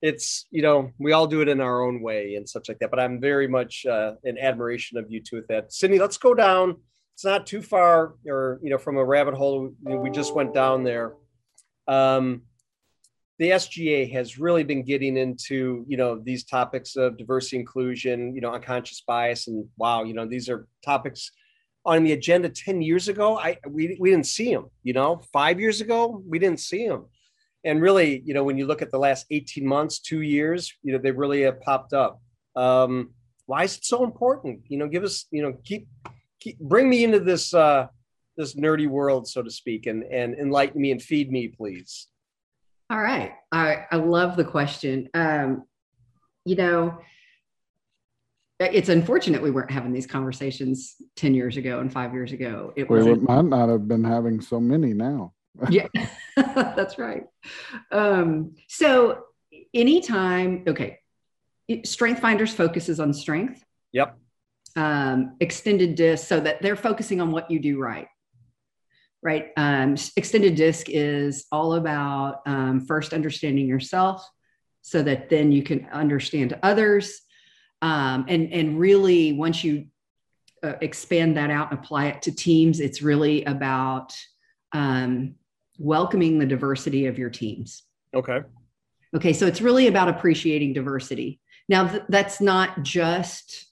it's 0.00 0.46
you 0.50 0.62
know 0.62 0.90
we 0.98 1.12
all 1.12 1.26
do 1.26 1.40
it 1.40 1.48
in 1.48 1.60
our 1.60 1.82
own 1.82 2.00
way 2.00 2.36
and 2.36 2.48
such 2.48 2.68
like 2.68 2.78
that 2.78 2.90
but 2.90 3.00
i'm 3.00 3.20
very 3.20 3.48
much 3.48 3.84
uh, 3.86 4.12
in 4.24 4.38
admiration 4.38 4.96
of 4.96 5.10
you 5.10 5.20
two 5.20 5.36
with 5.36 5.48
that. 5.48 5.72
Cindy 5.72 5.98
let's 5.98 6.18
go 6.18 6.34
down. 6.34 6.76
It's 7.14 7.24
not 7.24 7.46
too 7.46 7.62
far 7.62 8.14
or 8.28 8.60
you 8.62 8.70
know 8.70 8.78
from 8.78 8.96
a 8.96 9.04
rabbit 9.04 9.34
hole. 9.34 9.72
We 9.82 10.10
just 10.10 10.34
went 10.34 10.54
down 10.54 10.84
there. 10.84 11.14
Um, 11.88 12.42
the 13.38 13.50
sga 13.50 14.10
has 14.12 14.38
really 14.38 14.64
been 14.64 14.82
getting 14.82 15.16
into 15.16 15.84
you 15.88 15.96
know 15.96 16.18
these 16.18 16.44
topics 16.44 16.96
of 16.96 17.16
diversity 17.16 17.56
inclusion 17.56 18.34
you 18.34 18.40
know 18.40 18.52
unconscious 18.52 19.02
bias 19.06 19.46
and 19.46 19.66
wow 19.76 20.02
you 20.04 20.14
know 20.14 20.26
these 20.26 20.48
are 20.48 20.66
topics 20.84 21.30
on 21.84 22.04
the 22.04 22.12
agenda 22.12 22.48
10 22.48 22.82
years 22.82 23.08
ago. 23.08 23.38
I 23.38 23.56
we, 23.68 23.96
we 23.98 24.10
didn't 24.10 24.26
see 24.26 24.52
them 24.52 24.66
you 24.82 24.92
know? 24.92 25.20
Five 25.32 25.58
years 25.58 25.80
ago 25.80 26.22
we 26.26 26.38
didn't 26.38 26.60
see 26.60 26.86
them 26.86 27.06
and 27.68 27.82
really, 27.82 28.22
you 28.24 28.32
know, 28.32 28.44
when 28.44 28.56
you 28.56 28.66
look 28.66 28.80
at 28.80 28.90
the 28.90 28.98
last 28.98 29.26
18 29.30 29.66
months, 29.66 29.98
two 29.98 30.22
years, 30.22 30.72
you 30.82 30.92
know, 30.92 30.98
they 30.98 31.10
really 31.10 31.42
have 31.42 31.60
popped 31.60 31.92
up. 31.92 32.18
Um, 32.56 33.10
why 33.44 33.64
is 33.64 33.76
it 33.76 33.84
so 33.84 34.04
important? 34.04 34.62
You 34.68 34.78
know, 34.78 34.88
give 34.88 35.04
us, 35.04 35.26
you 35.30 35.42
know, 35.42 35.52
keep, 35.64 35.86
keep 36.40 36.58
bring 36.58 36.88
me 36.88 37.04
into 37.04 37.20
this 37.20 37.52
uh, 37.52 37.88
this 38.38 38.54
nerdy 38.54 38.88
world, 38.88 39.28
so 39.28 39.42
to 39.42 39.50
speak, 39.50 39.86
and 39.86 40.02
and 40.02 40.34
enlighten 40.34 40.80
me 40.80 40.92
and 40.92 41.02
feed 41.02 41.30
me, 41.30 41.48
please. 41.48 42.06
All 42.90 43.00
right, 43.00 43.32
I 43.52 43.84
I 43.90 43.96
love 43.96 44.36
the 44.36 44.44
question. 44.44 45.08
Um, 45.12 45.64
you 46.46 46.56
know, 46.56 46.98
it's 48.60 48.88
unfortunate 48.88 49.42
we 49.42 49.50
weren't 49.50 49.70
having 49.70 49.92
these 49.92 50.06
conversations 50.06 50.96
10 51.16 51.34
years 51.34 51.58
ago 51.58 51.80
and 51.80 51.92
five 51.92 52.14
years 52.14 52.32
ago. 52.32 52.72
It 52.76 52.88
we 52.88 53.14
might 53.14 53.44
not 53.44 53.68
have 53.68 53.86
been 53.86 54.04
having 54.04 54.40
so 54.40 54.58
many 54.58 54.94
now 54.94 55.34
yeah, 55.70 55.88
that's 56.36 56.98
right. 56.98 57.24
Um, 57.90 58.54
so 58.68 59.24
anytime, 59.74 60.64
okay, 60.66 60.98
Strength 61.84 62.20
Finders 62.20 62.54
focuses 62.54 63.00
on 63.00 63.12
strength. 63.12 63.64
Yep. 63.92 64.16
Um, 64.76 65.36
extended 65.40 65.94
disc, 65.94 66.26
so 66.26 66.40
that 66.40 66.62
they're 66.62 66.76
focusing 66.76 67.20
on 67.20 67.32
what 67.32 67.50
you 67.50 67.58
do 67.58 67.78
right. 67.78 68.08
Right. 69.20 69.48
Um, 69.56 69.96
extended 70.16 70.54
disc 70.54 70.86
is 70.88 71.46
all 71.50 71.74
about 71.74 72.42
um, 72.46 72.86
first 72.86 73.12
understanding 73.12 73.66
yourself, 73.66 74.28
so 74.82 75.02
that 75.02 75.28
then 75.28 75.50
you 75.50 75.62
can 75.62 75.88
understand 75.92 76.56
others, 76.62 77.20
um, 77.82 78.26
and 78.28 78.52
and 78.52 78.78
really 78.78 79.32
once 79.32 79.64
you 79.64 79.86
uh, 80.62 80.74
expand 80.80 81.36
that 81.36 81.50
out 81.50 81.70
and 81.70 81.80
apply 81.80 82.06
it 82.06 82.22
to 82.22 82.32
teams, 82.34 82.80
it's 82.80 83.02
really 83.02 83.44
about 83.44 84.14
um, 84.72 85.34
welcoming 85.78 86.38
the 86.38 86.46
diversity 86.46 87.06
of 87.06 87.18
your 87.18 87.30
teams. 87.30 87.82
Okay. 88.14 88.40
Okay, 89.14 89.32
so 89.32 89.46
it's 89.46 89.62
really 89.62 89.86
about 89.86 90.08
appreciating 90.08 90.74
diversity. 90.74 91.40
Now, 91.68 91.88
th- 91.88 92.02
that's 92.08 92.40
not 92.40 92.82
just 92.82 93.66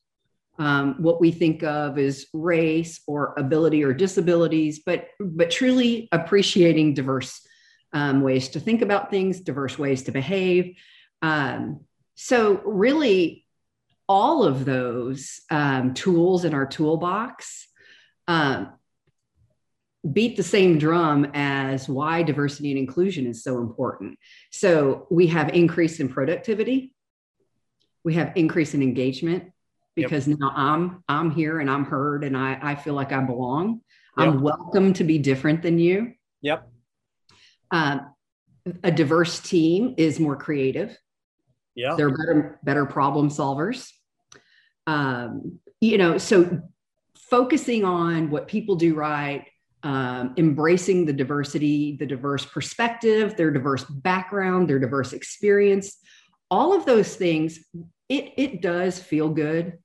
um, 0.58 1.02
what 1.02 1.20
we 1.20 1.30
think 1.30 1.62
of 1.62 1.98
as 1.98 2.26
race 2.32 3.00
or 3.06 3.34
ability 3.36 3.84
or 3.84 3.92
disabilities, 3.92 4.80
but 4.84 5.08
but 5.20 5.50
truly 5.50 6.08
appreciating 6.12 6.94
diverse 6.94 7.46
um, 7.92 8.22
ways 8.22 8.48
to 8.50 8.60
think 8.60 8.82
about 8.82 9.10
things, 9.10 9.40
diverse 9.40 9.78
ways 9.78 10.04
to 10.04 10.12
behave. 10.12 10.76
Um, 11.20 11.80
so, 12.14 12.62
really, 12.64 13.44
all 14.08 14.44
of 14.44 14.64
those 14.64 15.40
um, 15.50 15.92
tools 15.92 16.44
in 16.44 16.54
our 16.54 16.66
toolbox 16.66 17.68
um, 18.28 18.72
beat 20.12 20.36
the 20.36 20.42
same 20.42 20.78
drum 20.78 21.30
as 21.34 21.88
why 21.88 22.22
diversity 22.22 22.70
and 22.70 22.78
inclusion 22.78 23.26
is 23.26 23.42
so 23.42 23.58
important. 23.58 24.18
So 24.50 25.06
we 25.10 25.26
have 25.28 25.48
increase 25.50 26.00
in 26.00 26.08
productivity, 26.08 26.94
we 28.04 28.14
have 28.14 28.32
increase 28.36 28.74
in 28.74 28.82
engagement 28.82 29.52
because 29.94 30.28
yep. 30.28 30.38
now 30.38 30.52
I'm 30.54 31.02
I'm 31.08 31.30
here 31.30 31.58
and 31.58 31.70
I'm 31.70 31.84
heard 31.84 32.22
and 32.22 32.36
I, 32.36 32.58
I 32.62 32.74
feel 32.76 32.94
like 32.94 33.12
I 33.12 33.20
belong. 33.20 33.80
Yep. 34.16 34.28
I'm 34.28 34.40
welcome 34.42 34.92
to 34.94 35.04
be 35.04 35.18
different 35.18 35.62
than 35.62 35.78
you. 35.78 36.12
Yep. 36.42 36.68
Um, 37.70 38.12
a 38.84 38.90
diverse 38.90 39.40
team 39.40 39.94
is 39.96 40.20
more 40.20 40.36
creative. 40.36 40.96
Yeah. 41.74 41.94
They're 41.96 42.10
better 42.10 42.60
better 42.62 42.86
problem 42.86 43.28
solvers. 43.28 43.90
Um, 44.86 45.58
you 45.80 45.98
know, 45.98 46.18
so 46.18 46.62
focusing 47.16 47.84
on 47.84 48.30
what 48.30 48.46
people 48.46 48.76
do 48.76 48.94
right 48.94 49.46
um, 49.86 50.34
embracing 50.36 51.06
the 51.06 51.12
diversity, 51.12 51.96
the 51.96 52.06
diverse 52.06 52.44
perspective, 52.44 53.36
their 53.36 53.52
diverse 53.52 53.84
background, 53.84 54.68
their 54.68 54.80
diverse 54.80 55.12
experience, 55.12 55.98
all 56.50 56.74
of 56.74 56.84
those 56.84 57.14
things, 57.14 57.60
it, 58.08 58.32
it 58.36 58.62
does 58.62 58.98
feel 58.98 59.28
good. 59.28 59.78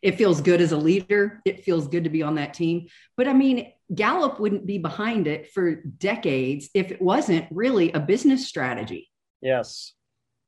It 0.00 0.16
feels 0.16 0.40
good 0.40 0.60
as 0.60 0.70
a 0.70 0.76
leader. 0.76 1.42
It 1.44 1.64
feels 1.64 1.88
good 1.88 2.04
to 2.04 2.10
be 2.10 2.22
on 2.22 2.36
that 2.36 2.54
team. 2.54 2.86
But 3.16 3.26
I 3.26 3.32
mean, 3.32 3.72
Gallup 3.92 4.38
wouldn't 4.38 4.64
be 4.64 4.78
behind 4.78 5.26
it 5.26 5.50
for 5.50 5.74
decades 5.74 6.68
if 6.72 6.92
it 6.92 7.02
wasn't 7.02 7.46
really 7.50 7.90
a 7.90 7.98
business 7.98 8.46
strategy. 8.46 9.10
Yes. 9.42 9.92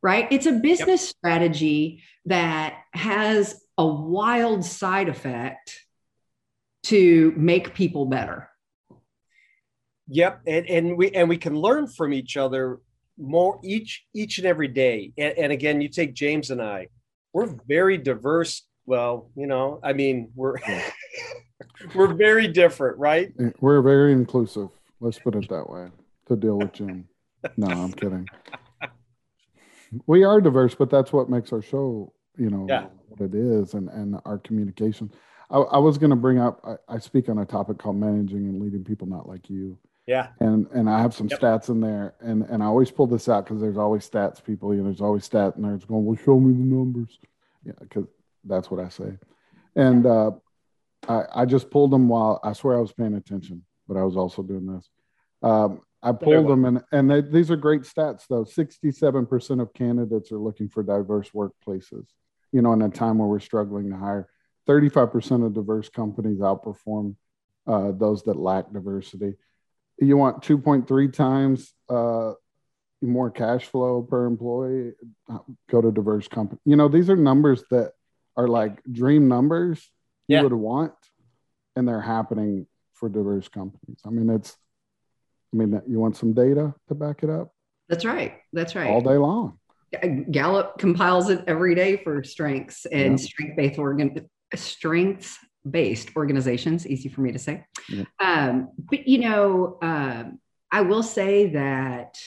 Right? 0.04 0.28
It's 0.30 0.46
a 0.46 0.52
business 0.52 1.06
yep. 1.06 1.16
strategy 1.16 2.04
that 2.26 2.78
has 2.92 3.60
a 3.76 3.84
wild 3.84 4.64
side 4.64 5.08
effect 5.08 5.80
to 6.84 7.32
make 7.36 7.74
people 7.74 8.06
better. 8.06 8.48
Yep, 10.08 10.42
and, 10.46 10.66
and 10.66 10.96
we 10.96 11.10
and 11.10 11.28
we 11.28 11.36
can 11.36 11.54
learn 11.54 11.86
from 11.86 12.12
each 12.12 12.36
other 12.36 12.80
more 13.18 13.60
each 13.62 14.06
each 14.14 14.38
and 14.38 14.46
every 14.46 14.68
day. 14.68 15.12
And, 15.18 15.36
and 15.36 15.52
again, 15.52 15.80
you 15.80 15.88
take 15.88 16.14
James 16.14 16.50
and 16.50 16.62
I, 16.62 16.88
we're 17.32 17.54
very 17.66 17.98
diverse. 17.98 18.62
Well, 18.86 19.30
you 19.36 19.46
know, 19.46 19.80
I 19.82 19.92
mean, 19.92 20.30
we're 20.34 20.56
we're 21.94 22.14
very 22.14 22.48
different, 22.48 22.98
right? 22.98 23.32
Eh, 23.38 23.50
we're 23.60 23.82
very 23.82 24.12
inclusive. 24.12 24.68
Let's 25.00 25.18
put 25.18 25.34
it 25.34 25.48
that 25.50 25.68
way 25.68 25.88
to 26.28 26.36
deal 26.36 26.58
with 26.58 26.72
Jim. 26.72 27.08
No, 27.56 27.66
I'm 27.68 27.92
kidding. 27.92 28.26
We 30.06 30.24
are 30.24 30.40
diverse, 30.40 30.74
but 30.74 30.90
that's 30.90 31.12
what 31.12 31.30
makes 31.30 31.52
our 31.52 31.62
show, 31.62 32.12
you 32.36 32.50
know, 32.50 32.66
yeah. 32.68 32.86
what 33.08 33.20
it 33.20 33.34
is, 33.34 33.74
and 33.74 33.88
and 33.90 34.16
our 34.24 34.38
communication. 34.38 35.12
I, 35.50 35.58
I 35.58 35.78
was 35.78 35.98
going 35.98 36.10
to 36.10 36.16
bring 36.16 36.38
up. 36.38 36.60
I, 36.64 36.94
I, 36.96 36.98
speak 36.98 37.28
on 37.28 37.38
a 37.38 37.46
topic 37.46 37.78
called 37.78 37.96
managing 37.96 38.48
and 38.48 38.60
leading 38.60 38.84
people 38.84 39.06
not 39.06 39.26
like 39.26 39.48
you, 39.48 39.78
yeah. 40.08 40.28
And 40.40 40.66
and 40.72 40.88
I 40.88 41.00
have 41.02 41.12
some 41.12 41.28
yep. 41.28 41.38
stats 41.38 41.68
in 41.68 41.80
there, 41.82 42.14
and 42.20 42.42
and 42.44 42.62
I 42.62 42.66
always 42.66 42.90
pull 42.90 43.06
this 43.06 43.28
out 43.28 43.44
because 43.44 43.60
there's 43.60 43.76
always 43.76 44.08
stats 44.08 44.42
people. 44.42 44.74
You 44.74 44.80
know, 44.80 44.86
there's 44.86 45.02
always 45.02 45.26
stat 45.26 45.58
nerds 45.58 45.86
going, 45.86 46.06
"Well, 46.06 46.16
show 46.16 46.40
me 46.40 46.54
the 46.54 46.74
numbers." 46.74 47.18
Yeah, 47.62 47.74
because 47.78 48.06
that's 48.42 48.70
what 48.70 48.80
I 48.80 48.88
say. 48.88 49.18
And 49.76 50.06
uh, 50.06 50.30
I 51.06 51.24
I 51.34 51.44
just 51.44 51.70
pulled 51.70 51.90
them 51.90 52.08
while 52.08 52.40
I 52.42 52.54
swear 52.54 52.78
I 52.78 52.80
was 52.80 52.92
paying 52.92 53.16
attention, 53.16 53.64
but 53.86 53.98
I 53.98 54.02
was 54.02 54.16
also 54.16 54.42
doing 54.42 54.66
this. 54.66 54.88
Um, 55.42 55.82
I 56.02 56.12
pulled 56.12 56.48
them, 56.48 56.64
and 56.64 56.82
and 56.90 57.10
they, 57.10 57.20
these 57.20 57.50
are 57.50 57.56
great 57.56 57.82
stats 57.82 58.22
though. 58.30 58.44
Sixty-seven 58.44 59.26
percent 59.26 59.60
of 59.60 59.74
candidates 59.74 60.32
are 60.32 60.38
looking 60.38 60.70
for 60.70 60.82
diverse 60.82 61.28
workplaces. 61.32 62.06
You 62.50 62.62
know, 62.62 62.72
in 62.72 62.80
a 62.80 62.88
time 62.88 63.18
where 63.18 63.28
we're 63.28 63.40
struggling 63.40 63.90
to 63.90 63.96
hire, 63.98 64.30
thirty-five 64.66 65.12
percent 65.12 65.44
of 65.44 65.52
diverse 65.52 65.90
companies 65.90 66.38
outperform 66.38 67.14
uh, 67.66 67.92
those 67.92 68.22
that 68.22 68.38
lack 68.38 68.72
diversity 68.72 69.34
you 70.00 70.16
want 70.16 70.42
2.3 70.42 71.12
times 71.12 71.72
uh, 71.88 72.32
more 73.02 73.30
cash 73.30 73.66
flow 73.66 74.02
per 74.02 74.26
employee, 74.26 74.92
go 75.70 75.80
to 75.80 75.90
diverse 75.90 76.28
company. 76.28 76.60
You 76.64 76.76
know, 76.76 76.88
these 76.88 77.10
are 77.10 77.16
numbers 77.16 77.62
that 77.70 77.92
are 78.36 78.48
like 78.48 78.82
dream 78.90 79.28
numbers 79.28 79.90
you 80.26 80.42
would 80.42 80.52
want, 80.52 80.92
and 81.76 81.88
they're 81.88 82.00
happening 82.00 82.66
for 82.94 83.08
diverse 83.08 83.48
companies. 83.48 84.00
I 84.04 84.10
mean, 84.10 84.28
it's, 84.30 84.56
I 85.52 85.56
mean, 85.56 85.80
you 85.88 85.98
want 85.98 86.16
some 86.16 86.34
data 86.34 86.74
to 86.88 86.94
back 86.94 87.22
it 87.22 87.30
up? 87.30 87.52
That's 87.88 88.04
right. 88.04 88.34
That's 88.52 88.74
right. 88.74 88.90
All 88.90 89.00
day 89.00 89.16
long. 89.16 89.58
Gallup 90.30 90.78
compiles 90.78 91.30
it 91.30 91.44
every 91.46 91.74
day 91.74 91.96
for 91.96 92.22
strengths 92.22 92.84
and 92.84 93.18
yeah. 93.18 93.26
strength 93.26 93.56
based 93.56 93.78
organ 93.78 94.28
strengths 94.54 95.38
based 95.70 96.10
organizations, 96.16 96.86
easy 96.86 97.08
for 97.08 97.20
me 97.20 97.32
to 97.32 97.38
say. 97.38 97.64
Yeah. 97.88 98.04
Um, 98.20 98.70
but, 98.76 99.06
you 99.06 99.18
know, 99.18 99.78
um, 99.82 100.40
I 100.70 100.82
will 100.82 101.02
say 101.02 101.50
that 101.50 102.18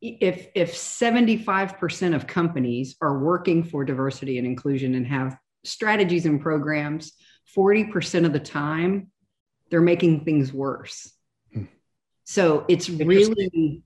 if 0.00 0.48
if 0.54 0.74
75% 0.74 2.14
of 2.14 2.26
companies 2.26 2.96
are 3.02 3.18
working 3.18 3.62
for 3.62 3.84
diversity 3.84 4.38
and 4.38 4.46
inclusion 4.46 4.94
and 4.94 5.06
have 5.06 5.36
strategies 5.64 6.24
and 6.26 6.40
programs 6.40 7.12
40% 7.56 8.24
of 8.24 8.32
the 8.32 8.40
time 8.40 9.08
they're 9.70 9.80
making 9.80 10.24
things 10.24 10.52
worse 10.52 11.12
hmm. 11.52 11.64
so 12.24 12.64
it's 12.68 12.88
really 12.88 13.82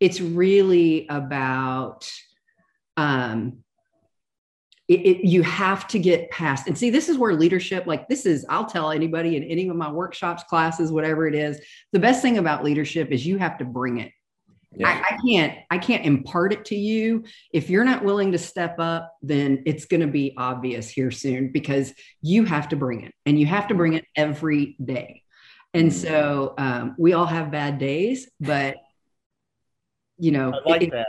it's 0.00 0.20
really 0.20 1.06
about 1.08 2.10
um 2.96 3.62
it, 4.92 5.00
it, 5.06 5.26
you 5.26 5.42
have 5.42 5.86
to 5.88 5.98
get 5.98 6.30
past 6.30 6.66
and 6.66 6.76
see 6.76 6.90
this 6.90 7.08
is 7.08 7.16
where 7.16 7.34
leadership 7.34 7.86
like 7.86 8.06
this 8.08 8.26
is 8.26 8.44
i'll 8.48 8.66
tell 8.66 8.90
anybody 8.90 9.36
in 9.36 9.42
any 9.44 9.68
of 9.68 9.76
my 9.76 9.90
workshops 9.90 10.42
classes 10.44 10.92
whatever 10.92 11.26
it 11.26 11.34
is 11.34 11.60
the 11.92 11.98
best 11.98 12.20
thing 12.20 12.38
about 12.38 12.62
leadership 12.62 13.10
is 13.10 13.26
you 13.26 13.38
have 13.38 13.56
to 13.56 13.64
bring 13.64 13.98
it 13.98 14.12
yeah. 14.74 14.88
I, 14.88 15.14
I, 15.14 15.18
can't 15.26 15.58
i 15.70 15.78
can't 15.78 16.04
impart 16.04 16.52
it 16.52 16.64
to 16.66 16.74
you 16.74 17.24
if 17.52 17.70
you're 17.70 17.84
not 17.84 18.04
willing 18.04 18.32
to 18.32 18.38
step 18.38 18.76
up 18.78 19.14
then 19.22 19.62
it's 19.66 19.86
going 19.86 20.00
to 20.00 20.06
be 20.06 20.34
obvious 20.36 20.88
here 20.88 21.10
soon 21.10 21.52
because 21.52 21.92
you 22.20 22.44
have 22.44 22.68
to 22.70 22.76
bring 22.76 23.02
it 23.02 23.14
and 23.24 23.38
you 23.38 23.46
have 23.46 23.68
to 23.68 23.74
bring 23.74 23.94
it 23.94 24.04
every 24.16 24.76
day 24.82 25.22
and 25.74 25.90
mm. 25.90 25.92
so 25.92 26.54
um, 26.58 26.94
we 26.98 27.14
all 27.14 27.26
have 27.26 27.50
bad 27.50 27.78
days 27.78 28.28
but 28.40 28.76
you 30.18 30.32
know 30.32 30.52
I 30.52 30.68
like 30.68 30.82
it, 30.82 30.90
that 30.90 31.06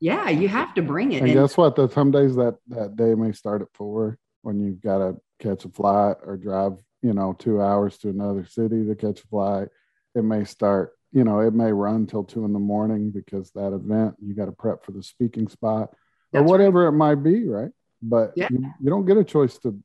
yeah 0.00 0.28
you 0.28 0.48
have 0.48 0.74
to 0.74 0.82
bring 0.82 1.12
it 1.12 1.18
and, 1.18 1.30
and 1.30 1.34
guess 1.34 1.56
what 1.56 1.76
the 1.76 1.88
some 1.88 2.10
days 2.10 2.34
that 2.34 2.56
that 2.68 2.96
day 2.96 3.14
may 3.14 3.32
start 3.32 3.62
at 3.62 3.68
four 3.74 4.18
when 4.42 4.60
you've 4.60 4.80
got 4.80 4.98
to 4.98 5.16
catch 5.38 5.64
a 5.64 5.68
flight 5.68 6.16
or 6.24 6.36
drive 6.36 6.72
you 7.02 7.12
know 7.12 7.34
two 7.38 7.60
hours 7.60 7.98
to 7.98 8.08
another 8.08 8.44
city 8.44 8.86
to 8.86 8.94
catch 8.94 9.22
a 9.22 9.26
flight 9.28 9.68
it 10.14 10.22
may 10.22 10.44
start 10.44 10.92
you 11.12 11.24
know, 11.24 11.40
it 11.40 11.54
may 11.54 11.72
run 11.72 12.06
till 12.06 12.24
two 12.24 12.44
in 12.44 12.52
the 12.52 12.58
morning 12.58 13.10
because 13.10 13.50
that 13.52 13.72
event 13.72 14.14
you 14.24 14.34
got 14.34 14.46
to 14.46 14.52
prep 14.52 14.84
for 14.84 14.92
the 14.92 15.02
speaking 15.02 15.48
spot 15.48 15.90
That's 16.32 16.42
or 16.42 16.44
whatever 16.44 16.84
right. 16.84 16.88
it 16.88 16.96
might 16.96 17.16
be, 17.16 17.46
right? 17.46 17.70
But 18.00 18.32
yeah. 18.36 18.48
you, 18.50 18.72
you 18.80 18.90
don't 18.90 19.06
get 19.06 19.16
a 19.16 19.24
choice 19.24 19.58
to 19.58 19.78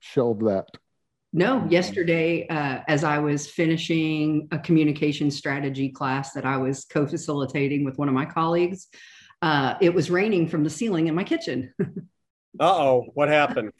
shelve 0.00 0.40
that. 0.40 0.68
No, 1.32 1.66
yesterday, 1.68 2.46
uh, 2.48 2.80
as 2.88 3.04
I 3.04 3.18
was 3.18 3.46
finishing 3.46 4.48
a 4.50 4.58
communication 4.58 5.30
strategy 5.30 5.90
class 5.90 6.32
that 6.32 6.46
I 6.46 6.56
was 6.56 6.84
co 6.84 7.06
facilitating 7.06 7.84
with 7.84 7.98
one 7.98 8.08
of 8.08 8.14
my 8.14 8.24
colleagues, 8.24 8.88
uh, 9.42 9.74
it 9.80 9.94
was 9.94 10.10
raining 10.10 10.48
from 10.48 10.64
the 10.64 10.70
ceiling 10.70 11.06
in 11.06 11.14
my 11.14 11.24
kitchen. 11.24 11.72
uh 11.80 11.84
oh, 12.60 13.06
what 13.14 13.28
happened? 13.28 13.72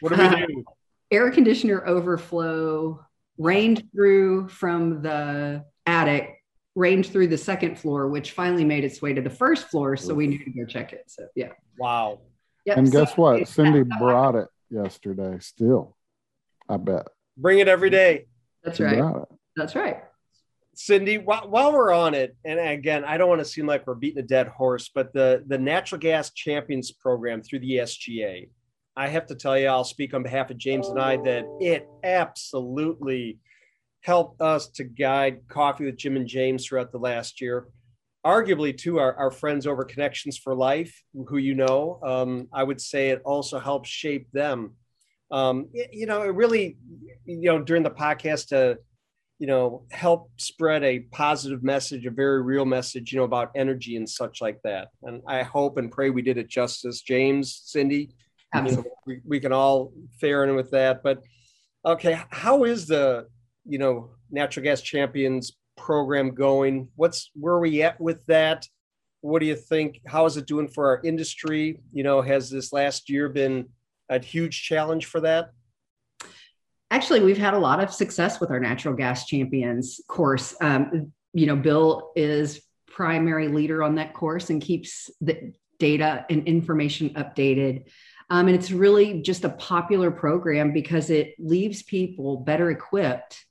what 0.00 0.14
do 0.14 0.16
we 0.16 0.24
uh, 0.24 0.46
air 1.10 1.30
conditioner 1.30 1.86
overflow 1.86 3.00
rained 3.38 3.88
through 3.94 4.48
from 4.48 5.02
the 5.02 5.64
attic, 5.86 6.42
rained 6.74 7.06
through 7.06 7.28
the 7.28 7.38
second 7.38 7.78
floor, 7.78 8.08
which 8.08 8.32
finally 8.32 8.64
made 8.64 8.84
its 8.84 9.00
way 9.00 9.12
to 9.12 9.22
the 9.22 9.30
first 9.30 9.68
floor. 9.68 9.96
So 9.96 10.14
we 10.14 10.26
knew 10.26 10.44
to 10.44 10.50
go 10.50 10.64
check 10.64 10.92
it. 10.92 11.04
So 11.06 11.26
yeah. 11.34 11.52
Wow. 11.78 12.20
Yep. 12.66 12.78
And 12.78 12.90
guess 12.90 13.10
so, 13.10 13.22
what? 13.22 13.48
Cindy 13.48 13.82
brought 13.82 14.34
it 14.34 14.48
yesterday 14.70 15.38
still. 15.40 15.96
I 16.68 16.76
bet. 16.76 17.06
Bring 17.36 17.58
it 17.58 17.68
every 17.68 17.90
day. 17.90 18.26
That's 18.62 18.80
right. 18.80 19.24
That's 19.56 19.74
right. 19.74 20.02
Cindy, 20.74 21.18
while, 21.18 21.48
while 21.48 21.72
we're 21.72 21.92
on 21.92 22.14
it, 22.14 22.36
and 22.44 22.58
again, 22.58 23.04
I 23.04 23.16
don't 23.16 23.28
want 23.28 23.40
to 23.40 23.44
seem 23.44 23.66
like 23.66 23.86
we're 23.86 23.94
beating 23.94 24.22
a 24.22 24.26
dead 24.26 24.48
horse, 24.48 24.90
but 24.92 25.12
the 25.12 25.44
the 25.46 25.58
natural 25.58 26.00
gas 26.00 26.30
champions 26.32 26.90
program 26.90 27.42
through 27.42 27.60
the 27.60 27.78
SGA, 27.78 28.48
I 28.96 29.08
have 29.08 29.26
to 29.26 29.34
tell 29.34 29.58
you, 29.58 29.68
I'll 29.68 29.84
speak 29.84 30.14
on 30.14 30.22
behalf 30.22 30.50
of 30.50 30.58
James 30.58 30.88
and 30.88 31.00
I 31.00 31.16
that 31.18 31.44
it 31.60 31.88
absolutely 32.02 33.38
helped 34.02 34.40
us 34.40 34.68
to 34.68 34.84
guide 34.84 35.40
Coffee 35.48 35.86
with 35.86 35.96
Jim 35.96 36.16
and 36.16 36.28
James 36.28 36.66
throughout 36.66 36.92
the 36.92 36.98
last 36.98 37.40
year. 37.40 37.66
Arguably, 38.24 38.76
too, 38.76 38.98
our, 38.98 39.14
our 39.16 39.30
friends 39.30 39.66
over 39.66 39.84
Connections 39.84 40.38
for 40.38 40.54
Life, 40.54 41.02
who 41.26 41.38
you 41.38 41.54
know, 41.54 41.98
um, 42.02 42.48
I 42.52 42.62
would 42.62 42.80
say 42.80 43.10
it 43.10 43.20
also 43.24 43.58
helps 43.58 43.88
shape 43.88 44.30
them. 44.32 44.72
Um, 45.30 45.68
you 45.72 46.06
know, 46.06 46.22
it 46.22 46.34
really, 46.34 46.76
you 47.24 47.50
know, 47.50 47.58
during 47.60 47.82
the 47.82 47.90
podcast 47.90 48.48
to, 48.48 48.78
you 49.38 49.46
know, 49.46 49.84
help 49.90 50.30
spread 50.36 50.84
a 50.84 51.00
positive 51.00 51.62
message, 51.62 52.06
a 52.06 52.10
very 52.10 52.42
real 52.42 52.64
message, 52.64 53.12
you 53.12 53.18
know, 53.18 53.24
about 53.24 53.50
energy 53.56 53.96
and 53.96 54.08
such 54.08 54.40
like 54.40 54.60
that. 54.62 54.88
And 55.02 55.22
I 55.26 55.42
hope 55.42 55.76
and 55.76 55.90
pray 55.90 56.10
we 56.10 56.22
did 56.22 56.38
it 56.38 56.48
justice. 56.48 57.02
James, 57.02 57.62
Cindy, 57.64 58.10
Absolutely. 58.54 58.84
You 58.84 58.90
know, 58.90 58.96
we, 59.06 59.20
we 59.26 59.40
can 59.40 59.52
all 59.52 59.92
fare 60.20 60.44
in 60.44 60.54
with 60.54 60.70
that. 60.70 61.02
But 61.02 61.22
okay, 61.84 62.20
how 62.30 62.64
is 62.64 62.86
the 62.86 63.26
you 63.66 63.78
know 63.78 64.10
natural 64.30 64.64
gas 64.64 64.80
champions 64.80 65.56
program 65.76 66.34
going? 66.34 66.88
What's 66.94 67.30
where 67.34 67.54
are 67.54 67.60
we 67.60 67.82
at 67.82 68.00
with 68.00 68.24
that? 68.26 68.66
What 69.20 69.40
do 69.40 69.46
you 69.46 69.56
think? 69.56 70.00
How 70.06 70.26
is 70.26 70.36
it 70.36 70.46
doing 70.46 70.68
for 70.68 70.88
our 70.88 71.00
industry? 71.04 71.80
You 71.92 72.04
know, 72.04 72.22
has 72.22 72.48
this 72.48 72.72
last 72.72 73.10
year 73.10 73.28
been 73.28 73.68
a 74.08 74.22
huge 74.22 74.62
challenge 74.62 75.06
for 75.06 75.20
that? 75.22 75.50
Actually, 76.94 77.24
we've 77.24 77.36
had 77.36 77.54
a 77.54 77.58
lot 77.58 77.82
of 77.82 77.92
success 77.92 78.38
with 78.38 78.52
our 78.52 78.60
natural 78.60 78.94
gas 78.94 79.26
champions 79.26 80.00
course. 80.06 80.54
Um, 80.60 81.12
you 81.32 81.44
know, 81.44 81.56
Bill 81.56 82.12
is 82.14 82.60
primary 82.86 83.48
leader 83.48 83.82
on 83.82 83.96
that 83.96 84.14
course 84.14 84.48
and 84.48 84.62
keeps 84.62 85.10
the 85.20 85.52
data 85.80 86.24
and 86.30 86.46
information 86.46 87.10
updated. 87.14 87.86
Um, 88.30 88.46
and 88.46 88.54
it's 88.54 88.70
really 88.70 89.22
just 89.22 89.42
a 89.42 89.48
popular 89.48 90.12
program 90.12 90.72
because 90.72 91.10
it 91.10 91.34
leaves 91.40 91.82
people 91.82 92.36
better 92.36 92.70
equipped 92.70 93.44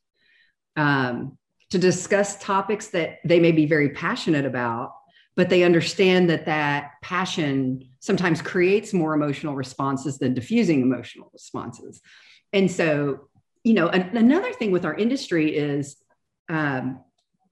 um, 0.77 1.37
to 1.71 1.77
discuss 1.77 2.39
topics 2.41 2.91
that 2.91 3.17
they 3.25 3.41
may 3.41 3.51
be 3.51 3.65
very 3.65 3.89
passionate 3.89 4.45
about, 4.45 4.93
but 5.35 5.49
they 5.49 5.63
understand 5.63 6.29
that 6.29 6.45
that 6.45 6.91
passion 7.01 7.89
sometimes 7.99 8.41
creates 8.41 8.93
more 8.93 9.13
emotional 9.13 9.53
responses 9.53 10.17
than 10.17 10.33
diffusing 10.33 10.81
emotional 10.81 11.29
responses. 11.33 11.99
And 12.53 12.71
so, 12.71 13.27
you 13.63 13.73
know, 13.73 13.87
an- 13.87 14.15
another 14.15 14.53
thing 14.53 14.71
with 14.71 14.85
our 14.85 14.95
industry 14.95 15.55
is 15.55 15.95
um, 16.49 16.99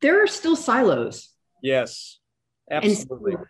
there 0.01 0.23
are 0.23 0.27
still 0.27 0.55
silos. 0.55 1.29
Yes, 1.61 2.19
absolutely. 2.69 3.33
So 3.33 3.45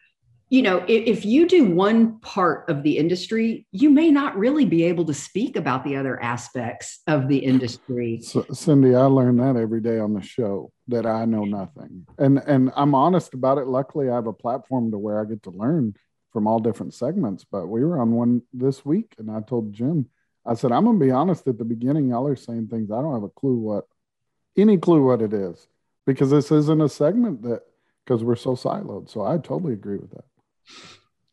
you 0.52 0.62
know, 0.62 0.80
if, 0.80 1.20
if, 1.20 1.26
you 1.26 1.48
do 1.48 1.64
one 1.64 2.20
part 2.20 2.70
of 2.70 2.84
the 2.84 2.98
industry, 2.98 3.66
you 3.72 3.90
may 3.90 4.12
not 4.12 4.38
really 4.38 4.66
be 4.66 4.84
able 4.84 5.06
to 5.06 5.14
speak 5.14 5.56
about 5.56 5.86
the 5.86 5.96
other 5.96 6.22
aspects 6.22 7.00
of 7.08 7.30
the 7.30 7.38
industry. 7.38 8.20
So, 8.22 8.46
Cindy, 8.52 8.94
I 8.94 9.06
learn 9.06 9.38
that 9.38 9.56
every 9.56 9.80
day 9.80 9.98
on 9.98 10.14
the 10.14 10.22
show 10.22 10.74
that 10.90 11.06
I 11.06 11.24
know 11.24 11.46
nothing, 11.46 12.06
and 12.18 12.38
and 12.40 12.70
I'm 12.76 12.94
honest 12.94 13.34
about 13.34 13.60
it. 13.60 13.68
Luckily, 13.68 14.10
I 14.10 14.16
have 14.16 14.28
a 14.28 14.34
platform 14.34 14.92
to 14.92 14.98
where 14.98 15.22
I 15.22 15.26
get 15.26 15.42
to 15.44 15.52
learn 15.52 15.96
from 16.34 16.48
all 16.48 16.60
different 16.60 16.94
segments. 16.94 17.46
But 17.50 17.68
we 17.68 17.86
were 17.86 18.02
on 18.02 18.12
one 18.12 18.42
this 18.52 18.86
week, 18.86 19.16
and 19.18 19.32
I 19.32 19.40
told 19.40 19.72
Jim, 19.72 20.10
I 20.46 20.56
said, 20.56 20.72
I'm 20.72 20.86
gonna 20.86 21.00
be 21.00 21.12
honest. 21.12 21.48
At 21.48 21.58
the 21.58 21.66
beginning, 21.66 22.10
y'all 22.10 22.28
are 22.28 22.36
saying 22.36 22.68
things 22.68 22.92
I 22.92 23.02
don't 23.02 23.14
have 23.14 23.24
a 23.24 23.30
clue 23.30 23.56
what, 23.56 23.88
any 24.58 24.78
clue 24.78 25.06
what 25.06 25.22
it 25.22 25.34
is, 25.34 25.68
because 26.06 26.32
this 26.32 26.52
isn't 26.52 26.82
a 26.82 26.90
segment 26.90 27.44
that 27.44 27.62
because 28.04 28.24
we're 28.24 28.36
so 28.36 28.52
siloed. 28.52 29.10
So 29.10 29.24
I 29.24 29.38
totally 29.38 29.74
agree 29.74 29.98
with 29.98 30.12
that 30.12 30.26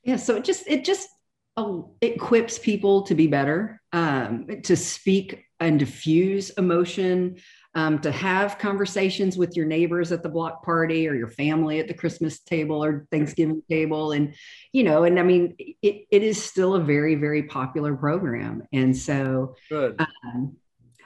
yeah 0.09 0.17
so 0.17 0.37
it 0.37 0.45
just 0.45 0.67
it 0.67 0.85
just 0.85 1.09
uh, 1.57 1.81
equips 2.01 2.59
people 2.59 3.03
to 3.03 3.15
be 3.15 3.27
better 3.27 3.81
um, 3.93 4.47
to 4.63 4.77
speak 4.77 5.45
and 5.61 5.79
diffuse 5.79 6.51
emotion 6.51 7.37
um, 7.75 7.99
to 8.01 8.11
have 8.11 8.59
conversations 8.59 9.37
with 9.37 9.57
your 9.57 9.67
neighbors 9.67 10.13
at 10.13 10.23
the 10.23 10.29
block 10.29 10.65
party 10.65 11.09
or 11.09 11.15
your 11.15 11.29
family 11.29 11.79
at 11.81 11.89
the 11.89 11.95
christmas 11.95 12.41
table 12.41 12.83
or 12.83 13.07
thanksgiving 13.11 13.63
table 13.69 14.13
and 14.13 14.35
you 14.73 14.83
know 14.83 15.05
and 15.05 15.19
i 15.19 15.23
mean 15.23 15.55
it, 15.83 16.07
it 16.11 16.23
is 16.23 16.43
still 16.43 16.75
a 16.75 16.81
very 16.81 17.15
very 17.15 17.43
popular 17.43 17.95
program 17.95 18.63
and 18.73 18.97
so. 18.97 19.55
Um, 20.01 20.57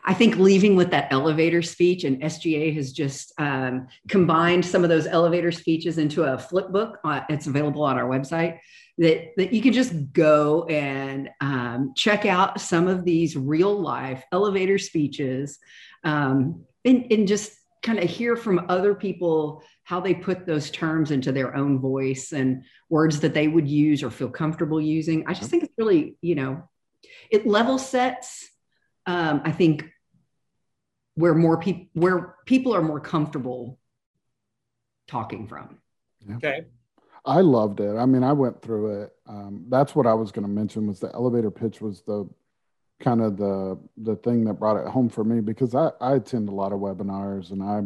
I 0.04 0.14
think 0.14 0.36
leaving 0.36 0.74
with 0.74 0.90
that 0.90 1.12
elevator 1.12 1.62
speech, 1.62 2.02
and 2.02 2.20
SGA 2.20 2.74
has 2.74 2.92
just 2.92 3.32
um, 3.38 3.86
combined 4.08 4.64
some 4.64 4.82
of 4.82 4.90
those 4.90 5.06
elevator 5.06 5.52
speeches 5.52 5.96
into 5.96 6.24
a 6.24 6.36
flip 6.36 6.70
book. 6.70 6.98
Uh, 7.04 7.20
it's 7.28 7.46
available 7.46 7.84
on 7.84 7.96
our 7.96 8.08
website 8.08 8.58
that, 8.98 9.32
that 9.36 9.52
you 9.52 9.62
can 9.62 9.72
just 9.72 10.12
go 10.12 10.64
and 10.64 11.30
um, 11.40 11.92
check 11.96 12.26
out 12.26 12.60
some 12.60 12.88
of 12.88 13.04
these 13.04 13.36
real 13.36 13.80
life 13.80 14.22
elevator 14.32 14.78
speeches 14.78 15.58
um, 16.04 16.64
and, 16.84 17.10
and 17.10 17.26
just 17.26 17.52
kind 17.82 17.98
of 17.98 18.08
hear 18.08 18.36
from 18.36 18.66
other 18.68 18.94
people 18.94 19.62
how 19.84 19.98
they 19.98 20.14
put 20.14 20.46
those 20.46 20.70
terms 20.70 21.10
into 21.10 21.32
their 21.32 21.56
own 21.56 21.80
voice 21.80 22.32
and 22.32 22.62
words 22.88 23.20
that 23.20 23.34
they 23.34 23.48
would 23.48 23.66
use 23.68 24.02
or 24.02 24.10
feel 24.10 24.30
comfortable 24.30 24.80
using. 24.80 25.24
I 25.26 25.34
just 25.34 25.50
think 25.50 25.64
it's 25.64 25.74
really, 25.76 26.16
you 26.20 26.36
know, 26.36 26.68
it 27.30 27.46
level 27.46 27.78
sets 27.78 28.48
um, 29.06 29.42
I 29.44 29.52
think 29.52 29.90
where 31.14 31.34
more 31.34 31.58
people 31.58 31.88
where 31.94 32.36
people 32.46 32.74
are 32.74 32.82
more 32.82 33.00
comfortable 33.00 33.78
talking 35.08 35.46
from. 35.46 35.78
Yeah. 36.26 36.36
Okay. 36.36 36.66
I 37.24 37.40
loved 37.40 37.80
it. 37.80 37.96
I 37.96 38.06
mean, 38.06 38.24
I 38.24 38.32
went 38.32 38.62
through 38.62 39.02
it. 39.02 39.12
Um, 39.28 39.64
that's 39.68 39.94
what 39.94 40.06
I 40.06 40.14
was 40.14 40.32
going 40.32 40.46
to 40.46 40.50
mention 40.50 40.86
was 40.86 41.00
the 41.00 41.12
elevator 41.14 41.50
pitch 41.50 41.80
was 41.80 42.02
the 42.02 42.28
kind 43.00 43.20
of 43.20 43.36
the 43.36 43.78
the 43.96 44.16
thing 44.16 44.44
that 44.44 44.54
brought 44.54 44.76
it 44.76 44.88
home 44.88 45.08
for 45.08 45.24
me 45.24 45.40
because 45.40 45.74
I, 45.74 45.90
I 46.00 46.14
attend 46.14 46.48
a 46.48 46.52
lot 46.52 46.72
of 46.72 46.78
webinars 46.80 47.50
and 47.50 47.62
I, 47.62 47.82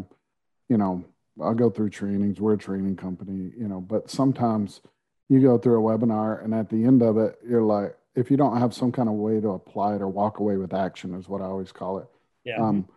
you 0.69 0.77
know, 0.77 1.05
I'll 1.41 1.55
go 1.55 1.71
through 1.71 1.91
trainings. 1.91 2.41
We're 2.41 2.55
a 2.55 2.59
training 2.59 2.97
company, 2.97 3.53
you 3.57 3.69
know, 3.69 3.81
but 3.81 4.11
sometimes 4.11 4.81
you 5.29 5.41
go 5.41 5.59
through 5.59 5.87
a 5.87 5.99
webinar 5.99 6.43
and 6.45 6.55
at 6.55 6.71
the 6.71 6.85
end 6.85 7.03
of 7.03 7.19
it, 7.19 7.39
you're 7.47 7.63
like, 7.63 7.97
if 8.15 8.31
you 8.31 8.37
don't 8.37 8.59
have 8.59 8.73
some 8.73 8.93
kind 8.93 9.09
of 9.09 9.17
way 9.17 9.41
to 9.41 9.51
apply 9.51 9.97
it 9.97 10.03
or 10.03 10.09
walk 10.09 10.39
away 10.39 10.57
with 10.57 10.73
action 10.73 11.15
is 11.15 11.29
what 11.29 11.43
I 11.43 11.45
always 11.45 11.73
call 11.73 11.99
it. 11.99 12.07
Yeah. 12.45 12.63
Um, 12.63 12.89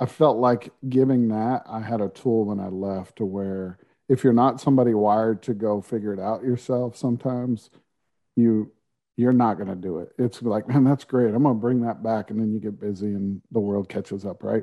I 0.00 0.06
felt 0.06 0.36
like 0.36 0.70
giving 0.88 1.28
that, 1.28 1.62
I 1.68 1.80
had 1.80 2.00
a 2.00 2.08
tool 2.08 2.44
when 2.44 2.60
I 2.60 2.68
left 2.68 3.16
to 3.16 3.24
where 3.24 3.78
if 4.08 4.24
you're 4.24 4.32
not 4.32 4.60
somebody 4.60 4.94
wired 4.94 5.42
to 5.42 5.54
go 5.54 5.80
figure 5.80 6.12
it 6.12 6.20
out 6.20 6.42
yourself, 6.42 6.96
sometimes 6.96 7.70
you 8.36 8.72
you're 9.16 9.32
not 9.32 9.54
going 9.54 9.68
to 9.68 9.74
do 9.74 9.98
it. 9.98 10.12
It's 10.16 10.40
like, 10.42 10.68
man, 10.68 10.84
that's 10.84 11.02
great. 11.04 11.34
I'm 11.34 11.42
going 11.42 11.56
to 11.56 11.60
bring 11.60 11.80
that 11.80 12.04
back. 12.04 12.30
And 12.30 12.38
then 12.38 12.52
you 12.52 12.60
get 12.60 12.78
busy 12.78 13.06
and 13.06 13.42
the 13.50 13.58
world 13.58 13.88
catches 13.88 14.24
up, 14.24 14.44
right? 14.44 14.62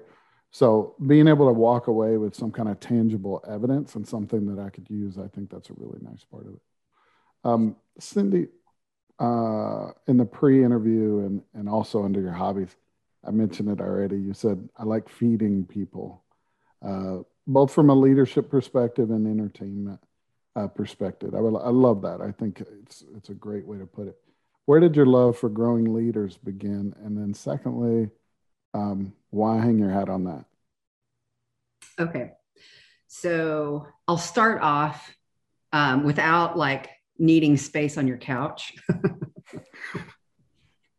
So 0.49 0.95
being 1.05 1.27
able 1.27 1.47
to 1.47 1.51
walk 1.53 1.87
away 1.87 2.15
with 2.15 2.33
some 2.33 2.51
kind 2.51 2.69
of 2.69 2.79
tangible 2.79 3.43
evidence 3.45 3.95
and 3.95 4.07
something 4.07 4.45
that 4.55 4.61
I 4.61 4.69
could 4.69 4.89
use, 4.89 5.17
I 5.17 5.27
think 5.27 5.49
that's 5.49 5.69
a 5.69 5.73
really 5.73 5.99
nice 6.01 6.23
part 6.23 6.45
of 6.45 6.53
it. 6.53 6.61
Um, 7.43 7.75
Cindy, 7.99 8.47
uh, 9.19 9.91
in 10.07 10.15
the 10.15 10.25
pre-interview 10.25 11.25
and, 11.25 11.41
and 11.53 11.67
also 11.67 12.05
under 12.05 12.21
your 12.21 12.31
hobbies, 12.31 12.77
I 13.27 13.31
mentioned 13.31 13.69
it 13.69 13.81
already. 13.81 14.15
You 14.15 14.33
said, 14.33 14.69
I 14.77 14.83
like 14.83 15.09
feeding 15.09 15.65
people, 15.65 16.23
uh, 16.81 17.19
both 17.47 17.71
from 17.71 17.89
a 17.89 17.95
leadership 17.95 18.49
perspective 18.49 19.11
and 19.11 19.27
entertainment 19.27 19.99
uh, 20.55 20.67
perspective. 20.67 21.35
I, 21.35 21.39
will, 21.39 21.57
I 21.57 21.69
love 21.69 22.01
that. 22.03 22.21
I 22.21 22.31
think 22.31 22.61
it's, 22.61 23.03
it's 23.15 23.29
a 23.29 23.33
great 23.33 23.65
way 23.65 23.77
to 23.77 23.85
put 23.85 24.07
it. 24.07 24.17
Where 24.65 24.79
did 24.79 24.95
your 24.95 25.05
love 25.05 25.37
for 25.37 25.49
growing 25.49 25.93
leaders 25.93 26.37
begin? 26.37 26.95
And 27.03 27.17
then 27.17 27.33
secondly, 27.33 28.09
um, 28.73 29.13
why 29.29 29.59
hang 29.59 29.77
your 29.77 29.91
hat 29.91 30.09
on 30.09 30.23
that? 30.23 30.45
Okay. 31.99 32.31
So 33.07 33.87
I'll 34.07 34.17
start 34.17 34.61
off 34.61 35.15
um, 35.71 36.03
without 36.03 36.57
like 36.57 36.89
needing 37.19 37.57
space 37.57 37.97
on 37.97 38.07
your 38.07 38.17
couch. 38.17 38.73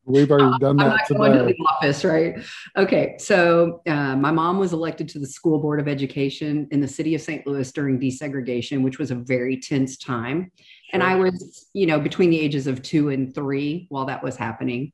We've 0.07 0.31
already 0.31 0.57
done 0.59 0.77
that. 0.77 0.85
I'm 0.85 0.88
not 0.90 1.09
going 1.09 1.33
to 1.33 1.45
the 1.45 1.57
office, 1.69 2.05
right? 2.05 2.37
Okay, 2.77 3.16
so 3.19 3.83
uh, 3.88 4.14
my 4.14 4.31
mom 4.31 4.59
was 4.59 4.73
elected 4.73 5.09
to 5.11 5.19
the 5.19 5.27
school 5.27 5.59
board 5.59 5.81
of 5.81 5.88
education 5.88 6.69
in 6.71 6.81
the 6.81 6.87
city 6.87 7.16
of 7.16 7.21
St. 7.21 7.45
Louis 7.45 7.71
during 7.73 7.99
desegregation, 7.99 8.83
which 8.83 9.01
was 9.01 9.11
a 9.11 9.16
very 9.16 9.57
tense 9.57 9.97
time. 9.97 10.53
Sure. 10.55 10.71
And 10.92 11.03
I 11.03 11.16
was, 11.16 11.66
you 11.73 11.87
know, 11.87 11.99
between 11.99 12.31
the 12.31 12.38
ages 12.38 12.69
of 12.69 12.83
two 12.83 13.09
and 13.09 13.35
three 13.35 13.87
while 13.88 14.07
that 14.07 14.23
was 14.23 14.37
happening. 14.37 14.92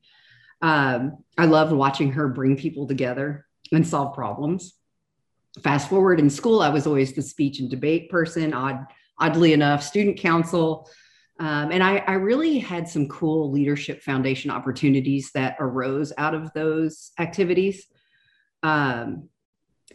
Um, 0.63 1.23
I 1.37 1.45
loved 1.45 1.73
watching 1.73 2.13
her 2.13 2.27
bring 2.27 2.57
people 2.57 2.87
together 2.87 3.45
and 3.71 3.87
solve 3.87 4.15
problems. 4.15 4.73
Fast 5.61 5.89
forward 5.89 6.19
in 6.19 6.29
school, 6.29 6.61
I 6.61 6.69
was 6.69 6.87
always 6.87 7.13
the 7.13 7.21
speech 7.21 7.59
and 7.59 7.69
debate 7.69 8.09
person. 8.09 8.51
Odd, 8.53 8.87
oddly 9.19 9.53
enough, 9.53 9.83
student 9.83 10.17
council, 10.17 10.89
um, 11.39 11.71
and 11.71 11.83
I, 11.83 11.97
I, 11.97 12.13
really 12.13 12.59
had 12.59 12.87
some 12.87 13.07
cool 13.07 13.51
leadership 13.51 14.03
foundation 14.03 14.51
opportunities 14.51 15.31
that 15.33 15.55
arose 15.59 16.13
out 16.17 16.35
of 16.35 16.53
those 16.53 17.11
activities. 17.17 17.87
Um, 18.61 19.29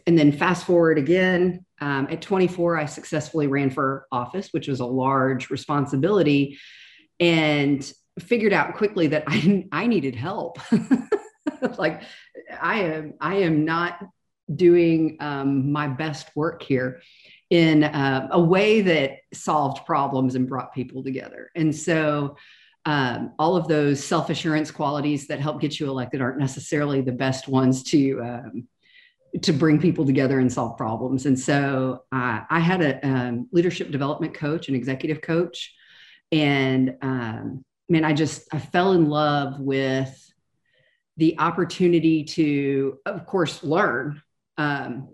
and 0.05 0.19
then 0.19 0.33
fast 0.33 0.65
forward 0.65 0.97
again, 0.97 1.65
um, 1.79 2.07
at 2.09 2.21
24, 2.21 2.77
I 2.77 2.85
successfully 2.85 3.47
ran 3.47 3.69
for 3.69 4.05
office, 4.11 4.49
which 4.51 4.67
was 4.67 4.81
a 4.81 4.85
large 4.85 5.49
responsibility, 5.49 6.59
and 7.21 7.89
figured 8.19 8.53
out 8.53 8.75
quickly 8.75 9.07
that 9.07 9.23
I, 9.27 9.65
I 9.71 9.87
needed 9.87 10.15
help. 10.15 10.59
like 11.77 12.03
I 12.61 12.81
am, 12.81 13.13
I 13.21 13.35
am 13.35 13.63
not 13.63 13.99
doing 14.53 15.17
um, 15.21 15.71
my 15.71 15.87
best 15.87 16.29
work 16.35 16.63
here 16.63 17.01
in 17.49 17.83
uh, 17.83 18.27
a 18.31 18.39
way 18.39 18.81
that 18.81 19.17
solved 19.33 19.85
problems 19.85 20.35
and 20.35 20.47
brought 20.47 20.73
people 20.73 21.03
together. 21.03 21.49
And 21.55 21.75
so, 21.75 22.37
um, 22.85 23.33
all 23.37 23.55
of 23.55 23.67
those 23.67 24.03
self 24.03 24.29
assurance 24.29 24.71
qualities 24.71 25.27
that 25.27 25.39
help 25.39 25.59
get 25.59 25.79
you 25.79 25.87
elected 25.87 26.21
aren't 26.21 26.39
necessarily 26.39 27.01
the 27.01 27.11
best 27.11 27.47
ones 27.47 27.83
to 27.83 28.21
um, 28.21 28.67
to 29.43 29.53
bring 29.53 29.79
people 29.79 30.05
together 30.05 30.39
and 30.39 30.51
solve 30.51 30.77
problems. 30.77 31.25
And 31.25 31.37
so, 31.37 32.03
uh, 32.11 32.41
I 32.49 32.59
had 32.59 32.81
a 32.81 33.07
um, 33.07 33.47
leadership 33.51 33.91
development 33.91 34.33
coach, 34.33 34.69
an 34.69 34.75
executive 34.75 35.21
coach, 35.21 35.73
and 36.31 36.95
um, 37.01 37.65
man, 37.89 38.05
I 38.05 38.13
just 38.13 38.47
I 38.53 38.59
fell 38.59 38.93
in 38.93 39.09
love 39.09 39.59
with 39.59 40.15
the 41.17 41.37
opportunity 41.37 42.23
to, 42.23 42.97
of 43.05 43.25
course, 43.25 43.61
learn, 43.61 44.21
um, 44.57 45.09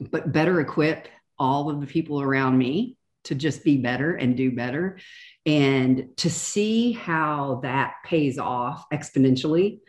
but 0.00 0.32
better 0.32 0.60
equip 0.60 1.08
all 1.42 1.68
of 1.68 1.80
the 1.80 1.86
people 1.86 2.20
around 2.20 2.56
me 2.56 2.96
to 3.24 3.34
just 3.34 3.64
be 3.64 3.76
better 3.78 4.14
and 4.14 4.36
do 4.36 4.50
better. 4.50 4.98
And 5.44 6.08
to 6.18 6.30
see 6.30 6.92
how 6.92 7.60
that 7.62 7.94
pays 8.04 8.38
off 8.38 8.84
exponentially 8.92 9.80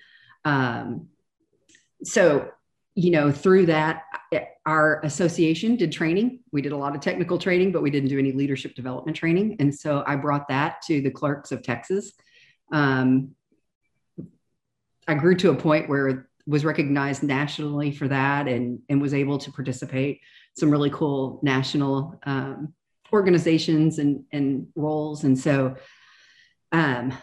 um, 0.45 1.07
so 2.03 2.49
you 2.95 3.11
know 3.11 3.31
through 3.31 3.67
that 3.67 4.03
our 4.65 5.01
association 5.03 5.75
did 5.75 5.91
training. 5.91 6.39
We 6.51 6.61
did 6.61 6.71
a 6.71 6.77
lot 6.77 6.95
of 6.95 7.01
technical 7.01 7.37
training 7.37 7.71
but 7.71 7.81
we 7.81 7.89
didn't 7.89 8.09
do 8.09 8.19
any 8.19 8.31
leadership 8.31 8.75
development 8.75 9.17
training. 9.17 9.57
And 9.59 9.73
so 9.73 10.03
i 10.05 10.15
brought 10.15 10.47
that 10.49 10.81
to 10.87 11.01
the 11.01 11.11
clerks 11.11 11.51
of 11.51 11.63
texas. 11.63 12.13
Um, 12.71 13.35
i 15.07 15.13
grew 15.13 15.35
to 15.35 15.51
a 15.51 15.55
point 15.55 15.89
where 15.89 16.29
was 16.45 16.65
recognized 16.65 17.23
nationally 17.23 17.91
for 17.91 18.07
that 18.07 18.47
and 18.47 18.79
and 18.89 19.01
was 19.01 19.13
able 19.13 19.37
to 19.39 19.51
participate 19.51 20.19
some 20.55 20.69
really 20.69 20.89
cool 20.89 21.39
national 21.41 22.19
um, 22.23 22.73
organizations 23.11 23.99
and, 23.99 24.23
and 24.31 24.67
roles. 24.75 25.23
And 25.23 25.37
so 25.37 25.75
um, 26.71 27.13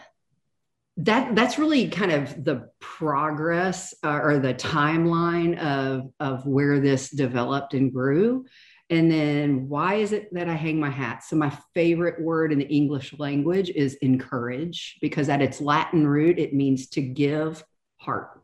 that 0.97 1.35
that's 1.35 1.57
really 1.57 1.89
kind 1.89 2.11
of 2.11 2.43
the 2.43 2.69
progress 2.79 3.93
uh, 4.03 4.19
or 4.21 4.39
the 4.39 4.53
timeline 4.53 5.57
of, 5.59 6.11
of 6.19 6.45
where 6.45 6.79
this 6.79 7.09
developed 7.09 7.73
and 7.73 7.91
grew. 7.91 8.45
And 8.89 9.09
then 9.09 9.69
why 9.69 9.95
is 9.95 10.11
it 10.11 10.33
that 10.33 10.49
I 10.49 10.53
hang 10.53 10.77
my 10.77 10.89
hat? 10.89 11.23
So 11.23 11.37
my 11.37 11.57
favorite 11.73 12.21
word 12.21 12.51
in 12.51 12.59
the 12.59 12.67
English 12.67 13.17
language 13.17 13.69
is 13.69 13.95
encourage 13.95 14.97
because 14.99 15.29
at 15.29 15.41
its 15.41 15.61
Latin 15.61 16.05
root, 16.05 16.37
it 16.37 16.53
means 16.53 16.89
to 16.89 17.01
give 17.01 17.63
heart. 17.95 18.41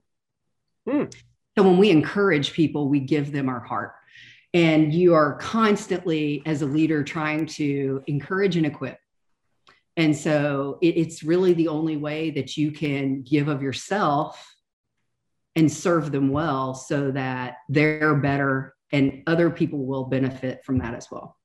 Mm. 0.88 1.14
So 1.58 1.64
when 1.64 1.78
we 1.78 1.90
encourage 1.90 2.54
people, 2.54 2.88
we 2.88 3.02
give 3.02 3.34
them 3.34 3.50
our 3.50 3.60
heart 3.60 3.92
and 4.54 4.94
you 4.94 5.14
are 5.14 5.36
constantly 5.36 6.42
as 6.46 6.62
a 6.62 6.66
leader 6.66 7.04
trying 7.04 7.46
to 7.46 8.04
encourage 8.08 8.56
and 8.56 8.66
equip. 8.66 8.98
And 9.98 10.16
so 10.16 10.78
it, 10.82 10.98
it's 10.98 11.24
really 11.24 11.54
the 11.54 11.68
only 11.68 11.98
way 11.98 12.30
that 12.32 12.56
you 12.56 12.72
can 12.72 13.24
give 13.24 13.48
of 13.48 13.62
yourself 13.62 14.56
and 15.56 15.72
serve 15.72 16.12
them 16.12 16.30
well 16.30 16.76
so 16.76 17.12
that 17.12 17.58
they're 17.68 18.16
better 18.16 18.76
and 18.92 19.24
other 19.28 19.50
people 19.50 19.86
will 19.86 20.06
benefit 20.06 20.64
from 20.64 20.78
that 20.80 20.94
as 20.94 21.10
well. 21.12 21.36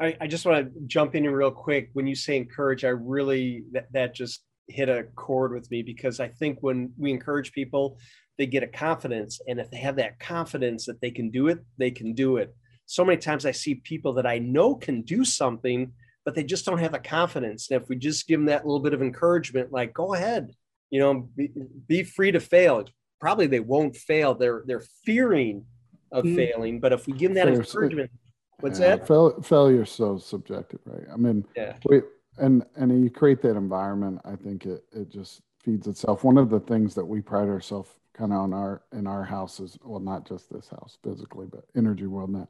I, 0.00 0.16
I 0.20 0.26
just 0.26 0.46
want 0.46 0.72
to 0.72 0.80
jump 0.86 1.14
in 1.14 1.28
real 1.28 1.50
quick. 1.50 1.90
When 1.92 2.06
you 2.06 2.14
say 2.14 2.36
encourage 2.36 2.84
i 2.84 2.88
really 2.88 3.64
that, 3.72 3.92
that 3.92 4.14
just 4.14 4.42
hit 4.72 4.88
a 4.88 5.04
chord 5.14 5.52
with 5.52 5.70
me 5.70 5.82
because 5.82 6.20
i 6.20 6.28
think 6.28 6.58
when 6.60 6.92
we 6.98 7.10
encourage 7.10 7.52
people 7.52 7.98
they 8.38 8.46
get 8.46 8.62
a 8.62 8.66
confidence. 8.66 9.40
And 9.46 9.60
if 9.60 9.70
they 9.70 9.78
have 9.78 9.96
that 9.96 10.18
confidence 10.18 10.86
that 10.86 11.00
they 11.00 11.10
can 11.10 11.30
do 11.30 11.48
it, 11.48 11.60
they 11.78 11.90
can 11.90 12.14
do 12.14 12.38
it. 12.38 12.54
So 12.86 13.04
many 13.04 13.18
times 13.18 13.46
I 13.46 13.52
see 13.52 13.76
people 13.76 14.14
that 14.14 14.26
I 14.26 14.38
know 14.38 14.74
can 14.74 15.02
do 15.02 15.24
something, 15.24 15.92
but 16.24 16.34
they 16.34 16.44
just 16.44 16.64
don't 16.66 16.78
have 16.78 16.92
the 16.92 16.98
confidence. 16.98 17.70
And 17.70 17.80
if 17.80 17.88
we 17.88 17.96
just 17.96 18.26
give 18.26 18.40
them 18.40 18.46
that 18.46 18.66
little 18.66 18.80
bit 18.80 18.94
of 18.94 19.02
encouragement, 19.02 19.72
like, 19.72 19.94
go 19.94 20.14
ahead, 20.14 20.52
you 20.90 21.00
know, 21.00 21.28
be, 21.36 21.52
be 21.86 22.02
free 22.02 22.32
to 22.32 22.40
fail. 22.40 22.84
Probably 23.20 23.46
they 23.46 23.60
won't 23.60 23.96
fail. 23.96 24.34
They're 24.34 24.64
they're 24.66 24.84
fearing 25.04 25.64
of 26.10 26.24
mm. 26.24 26.34
failing. 26.34 26.80
But 26.80 26.92
if 26.92 27.06
we 27.06 27.12
give 27.12 27.32
them 27.32 27.46
that 27.46 27.48
encouragement, 27.48 28.10
what's 28.58 28.80
yeah, 28.80 28.96
that? 28.96 29.06
Fail, 29.06 29.40
failure 29.42 29.82
is 29.82 29.90
so 29.90 30.18
subjective, 30.18 30.80
right? 30.84 31.06
I 31.12 31.16
mean, 31.16 31.44
yeah. 31.56 31.76
We, 31.88 32.02
and 32.38 32.64
and 32.76 33.02
you 33.02 33.10
create 33.10 33.42
that 33.42 33.56
environment. 33.56 34.20
I 34.24 34.36
think 34.36 34.66
it 34.66 34.84
it 34.92 35.10
just 35.10 35.42
feeds 35.62 35.86
itself. 35.86 36.24
One 36.24 36.38
of 36.38 36.50
the 36.50 36.60
things 36.60 36.94
that 36.94 37.04
we 37.04 37.20
pride 37.20 37.48
ourselves 37.48 37.90
kind 38.14 38.32
of 38.32 38.38
on 38.38 38.52
our 38.52 38.82
in 38.92 39.06
our 39.06 39.24
house 39.24 39.60
is 39.60 39.78
well 39.82 40.00
not 40.00 40.28
just 40.28 40.50
this 40.50 40.68
house 40.68 40.98
physically 41.02 41.46
but 41.50 41.64
energy 41.76 42.06
world 42.06 42.30
net 42.30 42.48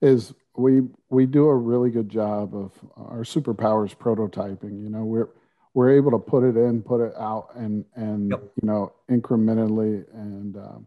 is 0.00 0.34
we 0.56 0.82
we 1.10 1.26
do 1.26 1.46
a 1.46 1.54
really 1.54 1.90
good 1.90 2.08
job 2.08 2.54
of 2.54 2.72
our 2.96 3.22
superpowers 3.22 3.96
prototyping 3.96 4.82
you 4.82 4.88
know 4.88 5.04
we're 5.04 5.28
we're 5.72 5.90
able 5.90 6.10
to 6.10 6.18
put 6.18 6.44
it 6.44 6.56
in 6.56 6.82
put 6.82 7.00
it 7.00 7.12
out 7.18 7.48
and 7.56 7.84
and 7.96 8.30
yep. 8.30 8.42
you 8.62 8.68
know 8.68 8.92
incrementally 9.10 10.04
and 10.14 10.56
um, 10.56 10.86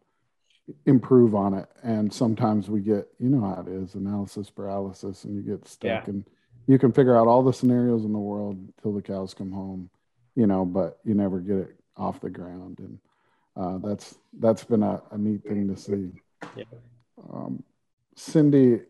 improve 0.86 1.36
on 1.36 1.54
it 1.54 1.68
and 1.84 2.12
sometimes 2.12 2.70
we 2.70 2.80
get 2.80 3.08
you 3.20 3.30
know 3.30 3.42
how 3.42 3.62
it 3.62 3.68
is 3.68 3.96
analysis 3.96 4.50
paralysis 4.50 5.26
and 5.26 5.36
you 5.36 5.42
get 5.42 5.68
stuck 5.68 6.06
yeah. 6.08 6.14
and 6.14 6.26
you 6.68 6.78
can 6.78 6.92
figure 6.92 7.18
out 7.18 7.28
all 7.28 7.44
the 7.44 7.54
scenarios 7.54 8.04
in 8.04 8.14
the 8.14 8.20
world 8.20 8.58
till 8.82 8.94
the 8.94 9.02
cows 9.02 9.34
come 9.34 9.52
home, 9.52 9.90
you 10.36 10.46
know, 10.46 10.66
but 10.66 11.00
you 11.06 11.14
never 11.14 11.40
get 11.40 11.58
it 11.58 11.76
off 11.96 12.20
the 12.20 12.30
ground. 12.30 12.80
And 12.80 13.00
uh, 13.56 13.88
that's 13.88 14.16
that's 14.40 14.64
been 14.64 14.84
a, 14.84 15.02
a, 15.12 15.18
neat 15.18 15.44
thing 15.44 15.74
to 15.74 15.80
see. 15.80 16.12
Yeah. 16.56 16.64
Um, 17.32 17.64
Cindy, 18.16 18.82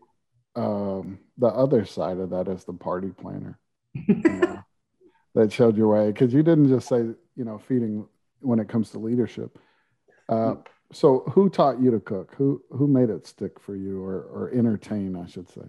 um, 0.56 1.20
the 1.38 1.46
other 1.46 1.84
side 1.84 2.18
of 2.18 2.30
that 2.30 2.48
is 2.48 2.64
the 2.64 2.72
party 2.72 3.10
planner 3.10 3.58
that 5.34 5.52
showed 5.52 5.76
your 5.76 5.88
way 5.88 6.10
because 6.10 6.34
you 6.34 6.42
didn't 6.42 6.68
just 6.68 6.88
say 6.88 6.98
you 6.98 7.44
know 7.44 7.58
feeding 7.58 8.06
when 8.40 8.58
it 8.58 8.68
comes 8.68 8.90
to 8.90 8.98
leadership. 8.98 9.58
Uh, 10.28 10.56
so, 10.92 11.20
who 11.32 11.48
taught 11.48 11.80
you 11.80 11.90
to 11.92 12.00
cook? 12.00 12.34
Who 12.36 12.62
who 12.70 12.86
made 12.86 13.08
it 13.08 13.26
stick 13.26 13.60
for 13.60 13.76
you, 13.76 14.02
or 14.02 14.22
or 14.22 14.50
entertain, 14.52 15.16
I 15.16 15.26
should 15.26 15.48
say? 15.48 15.62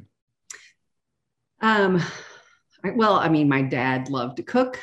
Um, 1.61 2.01
well, 2.95 3.15
I 3.15 3.29
mean, 3.29 3.49
my 3.49 3.61
dad 3.61 4.09
loved 4.09 4.37
to 4.37 4.43
cook, 4.43 4.79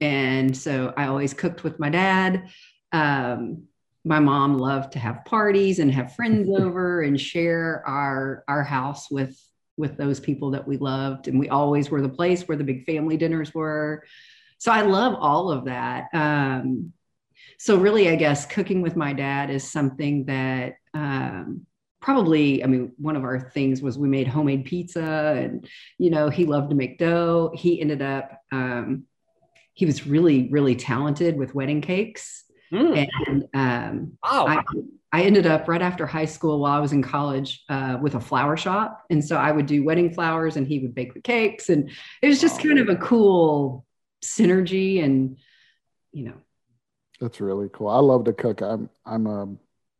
and 0.00 0.56
so 0.56 0.92
I 0.96 1.06
always 1.06 1.34
cooked 1.34 1.64
with 1.64 1.78
my 1.78 1.90
dad. 1.90 2.48
Um, 2.92 3.64
my 4.04 4.20
mom 4.20 4.58
loved 4.58 4.92
to 4.92 4.98
have 4.98 5.24
parties 5.24 5.78
and 5.78 5.90
have 5.92 6.14
friends 6.14 6.48
over 6.58 7.02
and 7.02 7.20
share 7.20 7.82
our 7.86 8.44
our 8.48 8.62
house 8.62 9.10
with 9.10 9.38
with 9.76 9.96
those 9.96 10.20
people 10.20 10.52
that 10.52 10.66
we 10.66 10.76
loved, 10.76 11.28
and 11.28 11.38
we 11.38 11.48
always 11.48 11.90
were 11.90 12.02
the 12.02 12.08
place 12.08 12.46
where 12.48 12.56
the 12.56 12.64
big 12.64 12.84
family 12.84 13.16
dinners 13.16 13.54
were. 13.54 14.04
So 14.58 14.72
I 14.72 14.82
love 14.82 15.14
all 15.18 15.50
of 15.50 15.66
that. 15.66 16.08
Um, 16.14 16.92
so 17.58 17.76
really, 17.76 18.08
I 18.08 18.16
guess 18.16 18.46
cooking 18.46 18.82
with 18.82 18.96
my 18.96 19.12
dad 19.12 19.50
is 19.50 19.70
something 19.70 20.24
that 20.26 20.76
um, 20.94 21.66
probably 22.04 22.62
i 22.62 22.66
mean 22.66 22.92
one 22.98 23.16
of 23.16 23.24
our 23.24 23.40
things 23.40 23.80
was 23.80 23.98
we 23.98 24.06
made 24.06 24.28
homemade 24.28 24.66
pizza 24.66 25.34
and 25.38 25.66
you 25.96 26.10
know 26.10 26.28
he 26.28 26.44
loved 26.44 26.68
to 26.68 26.76
make 26.76 26.98
dough. 26.98 27.50
He 27.54 27.80
ended 27.80 28.02
up 28.02 28.42
um, 28.52 29.04
he 29.72 29.86
was 29.86 30.06
really 30.06 30.48
really 30.50 30.76
talented 30.76 31.36
with 31.38 31.54
wedding 31.54 31.80
cakes. 31.80 32.44
Mm. 32.70 33.08
and 33.26 33.44
um, 33.54 34.18
oh. 34.22 34.46
I, 34.46 34.62
I 35.12 35.22
ended 35.22 35.46
up 35.46 35.68
right 35.68 35.80
after 35.80 36.06
high 36.06 36.24
school 36.24 36.58
while 36.60 36.76
i 36.76 36.80
was 36.80 36.92
in 36.92 37.02
college 37.02 37.64
uh, 37.70 37.96
with 38.02 38.16
a 38.16 38.20
flower 38.20 38.56
shop. 38.58 39.04
And 39.08 39.24
so 39.24 39.36
i 39.36 39.50
would 39.50 39.66
do 39.66 39.82
wedding 39.82 40.12
flowers 40.12 40.56
and 40.56 40.66
he 40.66 40.80
would 40.80 40.94
bake 40.94 41.14
the 41.14 41.22
cakes. 41.22 41.70
And 41.70 41.90
it 42.20 42.28
was 42.28 42.40
just 42.40 42.60
kind 42.60 42.78
of 42.78 42.90
a 42.90 42.96
cool 42.96 43.86
synergy 44.22 45.02
and 45.02 45.38
you 46.12 46.24
know. 46.26 46.36
That's 47.18 47.40
really 47.40 47.70
cool. 47.72 47.88
I 47.88 48.00
love 48.00 48.24
to 48.24 48.34
cook. 48.34 48.60
I'm 48.60 48.90
i'm 49.06 49.26
a 49.26 49.48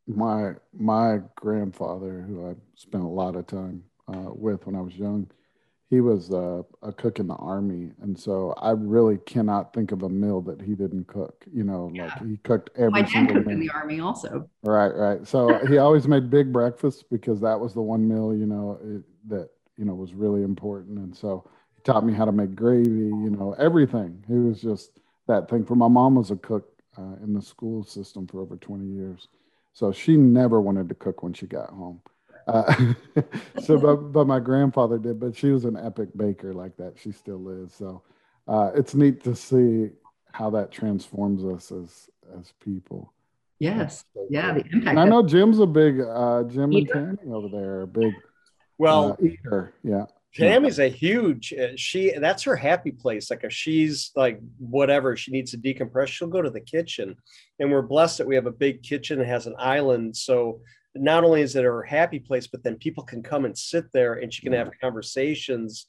my 0.07 0.53
my 0.73 1.21
grandfather, 1.37 2.25
who 2.27 2.49
I 2.51 2.55
spent 2.75 3.05
a 3.05 3.09
lot 3.09 3.37
of 3.37 3.47
time 3.47 3.85
uh, 4.09 4.31
with 4.33 4.67
when 4.67 4.77
I 4.77 4.81
was 4.81 4.95
young, 4.95 5.29
he 5.90 6.01
was 6.01 6.33
uh, 6.33 6.62
a 6.83 6.93
cook 6.93 7.19
in 7.19 7.29
the 7.29 7.35
army, 7.35 7.93
and 8.03 8.19
so 8.19 8.55
I 8.59 8.71
really 8.71 9.19
cannot 9.19 9.73
think 9.73 9.93
of 9.93 10.03
a 10.03 10.09
meal 10.09 10.40
that 10.43 10.61
he 10.61 10.75
didn't 10.75 11.07
cook. 11.07 11.45
You 11.53 11.64
know, 11.64 11.90
yeah. 11.95 12.07
like 12.07 12.27
he 12.27 12.37
cooked 12.38 12.71
every. 12.77 12.90
My 12.90 13.03
dad 13.03 13.29
cooked 13.29 13.47
meal. 13.47 13.55
in 13.55 13.61
the 13.61 13.71
army 13.71 14.01
also. 14.01 14.49
Right, 14.62 14.95
right. 14.95 15.27
So 15.27 15.59
he 15.69 15.79
always 15.79 16.09
made 16.09 16.31
big 16.31 16.53
breakfasts 16.53 17.03
because 17.03 17.40
that 17.40 17.59
was 17.59 17.75
the 17.75 17.83
one 17.83 18.09
meal 18.09 18.35
you 18.35 18.47
know 18.47 18.79
it, 18.83 19.03
that 19.29 19.51
you 19.77 19.85
know 19.85 19.95
was 19.95 20.14
really 20.14 20.43
important, 20.43 20.99
and 20.99 21.17
so 21.17 21.49
he 21.77 21.83
taught 21.83 22.05
me 22.05 22.12
how 22.12 22.25
to 22.25 22.33
make 22.33 22.55
gravy. 22.55 22.88
You 22.88 23.31
know, 23.31 23.55
everything. 23.59 24.25
He 24.27 24.35
was 24.35 24.61
just 24.61 25.01
that 25.29 25.49
thing. 25.49 25.64
For 25.64 25.77
my 25.77 25.88
mom 25.88 26.17
was 26.17 26.31
a 26.31 26.37
cook 26.37 26.69
uh, 26.99 27.23
in 27.23 27.33
the 27.35 27.43
school 27.43 27.85
system 27.85 28.27
for 28.27 28.40
over 28.40 28.57
twenty 28.57 28.87
years. 28.87 29.29
So 29.75 29.93
she 29.93 30.17
never 30.17 30.61
wanted 30.61 30.89
to 30.89 30.95
cook 30.95 31.23
when 31.23 31.35
she 31.35 31.47
got 31.47 31.71
home. 31.71 32.01
Uh, 32.47 32.95
so, 33.63 33.77
but, 33.77 33.97
but 34.13 34.27
my 34.27 34.39
grandfather 34.39 34.99
did, 34.99 35.19
but 35.19 35.37
she 35.37 35.51
was 35.51 35.65
an 35.65 35.77
epic 35.77 36.11
baker 36.17 36.55
like 36.55 36.77
that. 36.77 36.95
She 36.97 37.11
still 37.11 37.49
is. 37.49 37.73
So 37.73 38.03
uh, 38.47 38.71
it's 38.75 38.95
neat 38.95 39.23
to 39.25 39.35
see 39.35 39.91
how 40.33 40.51
that 40.51 40.71
transforms 40.71 41.45
us 41.45 41.73
as, 41.73 42.09
as 42.39 42.53
people. 42.65 43.13
Yes. 43.59 44.05
So 44.15 44.27
yeah. 44.31 44.55
The 44.55 44.65
impact. 44.65 44.87
And 44.87 45.01
I 45.01 45.05
know 45.07 45.23
Jim's 45.25 45.59
a 45.59 45.67
big, 45.67 46.01
uh, 46.01 46.45
Jim 46.45 46.73
eater. 46.73 46.95
and 46.95 47.19
Tammy 47.19 47.33
over 47.33 47.49
there, 47.49 47.83
a 47.83 47.87
big 47.87 48.15
well, 48.79 49.13
uh, 49.13 49.25
eater. 49.25 49.75
Yeah. 49.83 50.07
Tammy's 50.35 50.81
a 50.81 50.88
huge 50.88 51.53
uh, 51.53 51.68
she 51.77 52.12
that's 52.18 52.42
her 52.42 52.57
happy 52.57 52.90
place. 52.90 53.31
Like 53.31 53.44
if 53.44 53.53
she's 53.53 54.11
like 54.16 54.40
whatever, 54.59 55.16
she 55.16 55.31
needs 55.31 55.53
to 55.53 55.59
decompress, 55.59 56.09
she'll 56.09 56.29
go 56.29 56.42
to 56.42 56.51
the 56.51 56.61
kitchen. 56.61 57.16
And 57.61 57.70
we're 57.70 57.83
blessed 57.83 58.18
that 58.18 58.27
we 58.27 58.35
have 58.35 58.47
a 58.47 58.53
big 58.53 58.83
kitchen 58.83 59.18
that 59.18 59.29
has 59.29 59.47
an 59.47 59.55
island. 59.59 60.16
So 60.16 60.61
not 60.94 61.25
only 61.25 61.42
is 61.42 61.57
it 61.57 61.64
her 61.64 61.83
happy 61.83 62.18
place, 62.18 62.47
but 62.47 62.62
then 62.62 62.77
people 62.77 63.05
can 63.05 63.23
come 63.23 63.44
and 63.44 63.57
sit 63.57 63.85
there 63.92 64.14
and 64.14 64.33
she 64.33 64.42
can 64.42 64.53
have 64.53 64.70
conversations. 64.81 65.87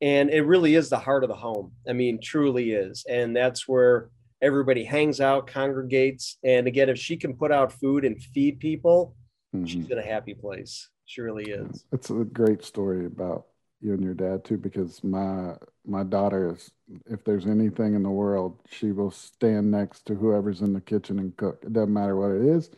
And 0.00 0.30
it 0.30 0.42
really 0.42 0.74
is 0.74 0.88
the 0.88 0.98
heart 0.98 1.24
of 1.24 1.28
the 1.28 1.36
home. 1.36 1.72
I 1.88 1.92
mean, 1.92 2.20
truly 2.20 2.72
is. 2.72 3.04
And 3.08 3.34
that's 3.34 3.66
where 3.66 4.10
everybody 4.40 4.84
hangs 4.84 5.20
out, 5.20 5.46
congregates. 5.48 6.38
And 6.44 6.66
again, 6.66 6.88
if 6.88 6.98
she 6.98 7.16
can 7.16 7.34
put 7.34 7.50
out 7.50 7.72
food 7.72 8.04
and 8.04 8.22
feed 8.22 8.60
people, 8.60 9.16
mm-hmm. 9.54 9.64
she's 9.64 9.90
in 9.90 9.98
a 9.98 10.02
happy 10.02 10.34
place. 10.34 10.88
She 11.06 11.20
really 11.20 11.44
is. 11.44 11.84
It's 11.92 12.10
a 12.10 12.14
great 12.24 12.64
story 12.64 13.06
about 13.06 13.46
you 13.80 13.92
and 13.92 14.02
your 14.02 14.14
dad 14.14 14.44
too 14.44 14.56
because 14.56 15.02
my 15.04 15.54
my 15.86 16.02
daughter 16.02 16.54
is 16.54 16.70
if 17.06 17.24
there's 17.24 17.46
anything 17.46 17.94
in 17.94 18.02
the 18.02 18.10
world 18.10 18.58
she 18.68 18.90
will 18.92 19.10
stand 19.10 19.70
next 19.70 20.06
to 20.06 20.14
whoever's 20.14 20.62
in 20.62 20.72
the 20.72 20.80
kitchen 20.80 21.18
and 21.18 21.36
cook. 21.36 21.62
It 21.62 21.72
doesn't 21.72 21.92
matter 21.92 22.16
what 22.16 22.32
it 22.32 22.42
is. 22.42 22.70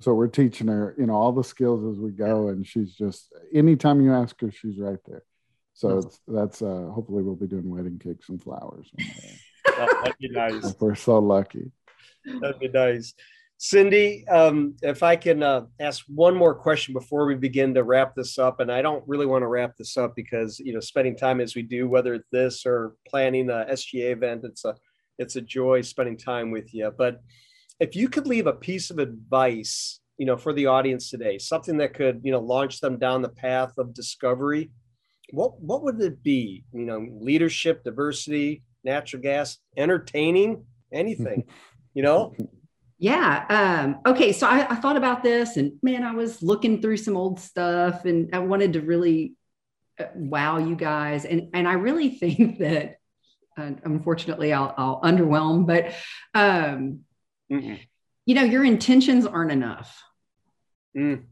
So 0.00 0.14
we're 0.14 0.28
teaching 0.28 0.68
her 0.68 0.94
you 0.98 1.06
know 1.06 1.14
all 1.14 1.32
the 1.32 1.42
skills 1.42 1.84
as 1.84 2.00
we 2.00 2.12
go 2.12 2.48
and 2.48 2.66
she's 2.66 2.94
just 2.94 3.32
anytime 3.54 4.00
you 4.00 4.12
ask 4.12 4.40
her 4.40 4.50
she's 4.50 4.78
right 4.78 5.00
there. 5.06 5.22
So 5.74 6.10
that's 6.28 6.62
uh 6.62 6.90
hopefully 6.94 7.22
we'll 7.22 7.36
be 7.36 7.46
doing 7.46 7.68
wedding 7.68 7.98
cakes 7.98 8.28
and 8.28 8.42
flowers 8.42 8.90
that'd 9.76 10.18
be 10.18 10.28
nice. 10.28 10.74
We're 10.80 10.94
so 10.94 11.18
lucky. 11.18 11.70
That'd 12.40 12.60
be 12.60 12.68
nice 12.68 13.14
Cindy, 13.58 14.26
um, 14.28 14.74
if 14.82 15.02
I 15.02 15.16
can 15.16 15.42
uh, 15.42 15.62
ask 15.80 16.04
one 16.08 16.36
more 16.36 16.54
question 16.54 16.92
before 16.92 17.26
we 17.26 17.36
begin 17.36 17.72
to 17.74 17.84
wrap 17.84 18.14
this 18.14 18.38
up, 18.38 18.60
and 18.60 18.70
I 18.70 18.82
don't 18.82 19.02
really 19.06 19.24
want 19.24 19.42
to 19.42 19.48
wrap 19.48 19.76
this 19.78 19.96
up 19.96 20.14
because 20.14 20.58
you 20.58 20.74
know 20.74 20.80
spending 20.80 21.16
time 21.16 21.40
as 21.40 21.54
we 21.54 21.62
do, 21.62 21.88
whether 21.88 22.14
it's 22.14 22.28
this 22.30 22.66
or 22.66 22.96
planning 23.08 23.48
a 23.48 23.66
SGA 23.70 24.12
event, 24.12 24.42
it's 24.44 24.66
a 24.66 24.74
it's 25.18 25.36
a 25.36 25.40
joy 25.40 25.80
spending 25.80 26.18
time 26.18 26.50
with 26.50 26.74
you. 26.74 26.92
But 26.96 27.22
if 27.80 27.96
you 27.96 28.10
could 28.10 28.26
leave 28.26 28.46
a 28.46 28.52
piece 28.52 28.90
of 28.90 28.98
advice, 28.98 30.00
you 30.18 30.26
know, 30.26 30.36
for 30.36 30.52
the 30.52 30.66
audience 30.66 31.08
today, 31.08 31.38
something 31.38 31.78
that 31.78 31.94
could 31.94 32.20
you 32.24 32.32
know 32.32 32.40
launch 32.40 32.80
them 32.80 32.98
down 32.98 33.22
the 33.22 33.30
path 33.30 33.78
of 33.78 33.94
discovery, 33.94 34.70
what 35.30 35.58
what 35.62 35.82
would 35.82 35.98
it 36.02 36.22
be? 36.22 36.64
You 36.74 36.84
know, 36.84 37.06
leadership, 37.22 37.84
diversity, 37.84 38.64
natural 38.84 39.22
gas, 39.22 39.56
entertaining, 39.78 40.62
anything. 40.92 41.44
you 41.94 42.02
know 42.02 42.34
yeah. 42.98 43.44
Um, 43.50 44.00
okay. 44.06 44.32
So 44.32 44.46
I, 44.46 44.66
I, 44.70 44.76
thought 44.76 44.96
about 44.96 45.22
this 45.22 45.58
and 45.58 45.72
man, 45.82 46.02
I 46.02 46.14
was 46.14 46.42
looking 46.42 46.80
through 46.80 46.96
some 46.96 47.16
old 47.16 47.38
stuff 47.38 48.06
and 48.06 48.34
I 48.34 48.38
wanted 48.38 48.72
to 48.74 48.80
really 48.80 49.34
uh, 50.00 50.04
wow 50.14 50.58
you 50.58 50.76
guys. 50.76 51.26
And, 51.26 51.50
and 51.52 51.68
I 51.68 51.74
really 51.74 52.08
think 52.18 52.58
that, 52.58 52.96
uh, 53.58 53.70
unfortunately, 53.84 54.52
I'll, 54.52 54.74
I'll, 54.76 55.00
underwhelm, 55.00 55.66
but, 55.66 55.94
um, 56.34 57.00
you 57.48 58.34
know, 58.34 58.42
your 58.42 58.64
intentions 58.64 59.26
aren't 59.26 59.52
enough. 59.52 60.02
Mm. 60.96 61.24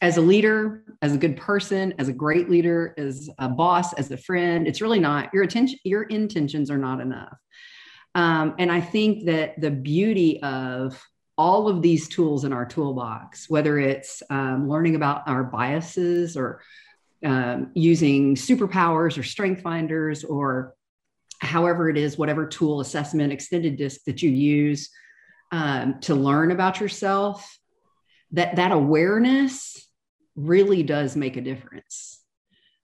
As 0.00 0.16
a 0.16 0.20
leader, 0.20 0.84
as 1.00 1.14
a 1.14 1.18
good 1.18 1.36
person, 1.36 1.94
as 1.98 2.08
a 2.08 2.12
great 2.12 2.50
leader, 2.50 2.94
as 2.98 3.30
a 3.38 3.48
boss, 3.48 3.92
as 3.94 4.10
a 4.10 4.16
friend, 4.16 4.66
it's 4.66 4.80
really 4.80 4.98
not 4.98 5.30
your 5.32 5.44
attention, 5.44 5.78
your 5.84 6.02
intentions 6.02 6.70
are 6.70 6.78
not 6.78 7.00
enough. 7.00 7.36
Um, 8.14 8.54
and 8.58 8.70
I 8.70 8.80
think 8.80 9.26
that 9.26 9.60
the 9.60 9.70
beauty 9.70 10.42
of 10.42 11.00
all 11.38 11.68
of 11.68 11.82
these 11.82 12.08
tools 12.08 12.44
in 12.44 12.52
our 12.52 12.66
toolbox, 12.66 13.48
whether 13.48 13.78
it's 13.78 14.22
um, 14.30 14.68
learning 14.68 14.96
about 14.96 15.26
our 15.26 15.42
biases 15.42 16.36
or 16.36 16.60
um, 17.24 17.70
using 17.74 18.34
superpowers 18.34 19.16
or 19.16 19.22
strength 19.22 19.62
finders 19.62 20.24
or 20.24 20.74
however 21.40 21.88
it 21.88 21.96
is, 21.96 22.18
whatever 22.18 22.46
tool, 22.46 22.80
assessment, 22.80 23.32
extended 23.32 23.76
disc 23.76 24.02
that 24.06 24.22
you 24.22 24.30
use 24.30 24.90
um, 25.50 26.00
to 26.00 26.14
learn 26.14 26.50
about 26.50 26.80
yourself, 26.80 27.58
that 28.32 28.56
that 28.56 28.72
awareness 28.72 29.86
really 30.36 30.82
does 30.82 31.16
make 31.16 31.36
a 31.36 31.40
difference. 31.40 32.20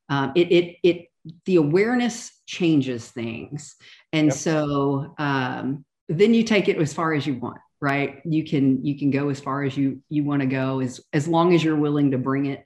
Um, 0.09 0.33
it, 0.35 0.53
it, 0.53 0.77
it, 0.83 1.07
the 1.45 1.57
awareness 1.57 2.31
changes 2.47 3.09
things. 3.09 3.77
And 4.13 4.29
yep. 4.29 4.37
so 4.37 5.15
um, 5.19 5.85
then 6.09 6.33
you 6.33 6.45
take 6.45 6.69
it 6.69 6.79
as 6.79 6.95
far 6.95 7.13
as 7.13 7.27
you 7.27 7.35
want 7.35 7.59
right? 7.81 8.21
You 8.25 8.45
can 8.45 8.85
you 8.85 8.99
can 8.99 9.11
go 9.11 9.29
as 9.29 9.41
far 9.41 9.62
as 9.62 9.77
you 9.77 10.03
you 10.09 10.25
want 10.25 10.41
to 10.41 10.47
go 10.47 10.81
as 10.81 11.01
as 11.12 11.29
long 11.29 11.55
as 11.55 11.62
you're 11.62 11.77
willing 11.77 12.12
to 12.12 12.19
bring 12.19 12.47
it. 12.47 12.64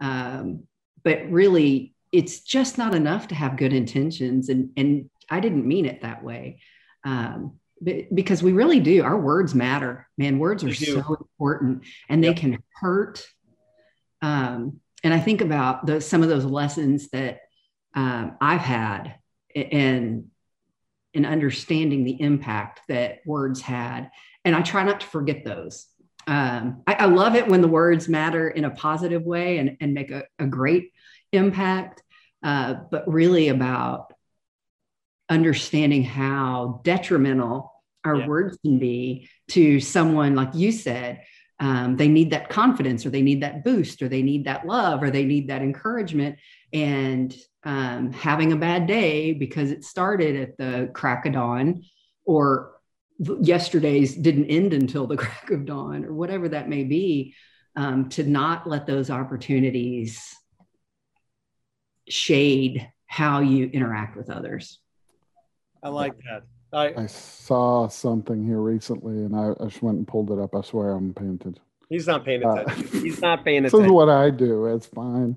Um, 0.00 0.64
but 1.04 1.30
really 1.30 1.94
it's 2.10 2.40
just 2.40 2.78
not 2.78 2.94
enough 2.94 3.28
to 3.28 3.34
have 3.34 3.56
good 3.56 3.72
intentions 3.72 4.50
and 4.50 4.70
and 4.76 5.08
i 5.30 5.40
didn't 5.40 5.66
mean 5.66 5.86
it 5.86 6.02
that 6.02 6.22
way. 6.22 6.60
Um, 7.04 7.58
because 8.14 8.44
we 8.44 8.52
really 8.52 8.78
do 8.78 9.02
our 9.02 9.18
words 9.18 9.56
matter. 9.56 10.06
Man 10.16 10.38
words 10.38 10.62
are 10.62 10.72
so 10.72 11.16
important 11.20 11.82
and 12.08 12.22
yep. 12.22 12.36
they 12.36 12.40
can 12.40 12.62
hurt. 12.74 13.26
Um, 14.20 14.80
and 15.02 15.12
i 15.12 15.18
think 15.18 15.40
about 15.40 15.84
those 15.86 16.06
some 16.06 16.22
of 16.22 16.28
those 16.28 16.44
lessons 16.44 17.08
that 17.10 17.40
um, 17.94 18.36
i've 18.40 18.60
had 18.60 19.16
and 19.54 20.30
and 21.14 21.26
understanding 21.26 22.04
the 22.04 22.20
impact 22.20 22.80
that 22.88 23.20
words 23.26 23.60
had. 23.60 24.10
And 24.44 24.54
I 24.56 24.62
try 24.62 24.84
not 24.84 25.00
to 25.00 25.06
forget 25.06 25.44
those. 25.44 25.86
Um, 26.26 26.82
I, 26.86 26.94
I, 26.94 27.04
love 27.06 27.34
it 27.34 27.48
when 27.48 27.62
the 27.62 27.68
words 27.68 28.08
matter 28.08 28.48
in 28.48 28.64
a 28.64 28.70
positive 28.70 29.24
way 29.24 29.58
and, 29.58 29.76
and 29.80 29.92
make 29.92 30.12
a, 30.12 30.22
a 30.38 30.46
great 30.46 30.92
impact, 31.32 32.00
uh, 32.44 32.74
but 32.92 33.08
really 33.08 33.48
about 33.48 34.12
understanding 35.28 36.04
how 36.04 36.80
detrimental 36.84 37.72
our 38.04 38.16
yeah. 38.16 38.26
words 38.26 38.56
can 38.64 38.78
be 38.78 39.28
to 39.48 39.80
someone, 39.80 40.36
like 40.36 40.54
you 40.54 40.70
said. 40.70 41.22
Um, 41.58 41.96
they 41.96 42.08
need 42.08 42.30
that 42.30 42.48
confidence, 42.48 43.06
or 43.06 43.10
they 43.10 43.22
need 43.22 43.42
that 43.42 43.64
boost, 43.64 44.02
or 44.02 44.08
they 44.08 44.22
need 44.22 44.44
that 44.44 44.66
love, 44.66 45.02
or 45.02 45.10
they 45.10 45.24
need 45.24 45.48
that 45.48 45.62
encouragement. 45.62 46.38
And 46.72 47.36
um, 47.64 48.12
having 48.12 48.52
a 48.52 48.56
bad 48.56 48.86
day 48.86 49.32
because 49.32 49.70
it 49.70 49.84
started 49.84 50.36
at 50.36 50.56
the 50.56 50.90
crack 50.92 51.26
of 51.26 51.34
dawn 51.34 51.84
or 52.24 52.72
yesterday's 53.18 54.14
didn't 54.14 54.46
end 54.46 54.72
until 54.72 55.06
the 55.06 55.16
crack 55.22 55.50
of 55.50 55.64
dawn 55.64 56.04
or 56.04 56.12
whatever 56.12 56.48
that 56.48 56.68
may 56.68 56.84
be 56.84 57.34
um, 57.76 58.08
to 58.10 58.24
not 58.24 58.66
let 58.66 58.86
those 58.86 59.10
opportunities 59.10 60.34
shade 62.08 62.88
how 63.06 63.40
you 63.40 63.66
interact 63.66 64.16
with 64.16 64.30
others. 64.30 64.80
I 65.82 65.88
like 65.88 66.14
that. 66.24 66.42
I, 66.72 67.02
I 67.02 67.06
saw 67.06 67.88
something 67.88 68.46
here 68.46 68.60
recently 68.60 69.24
and 69.24 69.36
I, 69.36 69.52
I, 69.60 69.64
just 69.68 69.82
went 69.82 69.98
and 69.98 70.08
pulled 70.08 70.30
it 70.30 70.38
up. 70.38 70.54
I 70.54 70.62
swear 70.62 70.92
i'm 70.92 71.12
paying 71.12 71.34
attention 71.34 71.62
he's 71.90 72.06
not 72.06 72.24
paying 72.24 72.42
attention 72.42 72.86
uh, 72.86 73.00
he's 73.02 73.20
not 73.20 73.44
paying 73.44 73.58
attention 73.58 73.78
this 73.80 73.86
is 73.86 73.92
what 73.92 74.08
i 74.08 74.30
do. 74.30 74.66
It's 74.66 74.86
fine. 74.86 75.36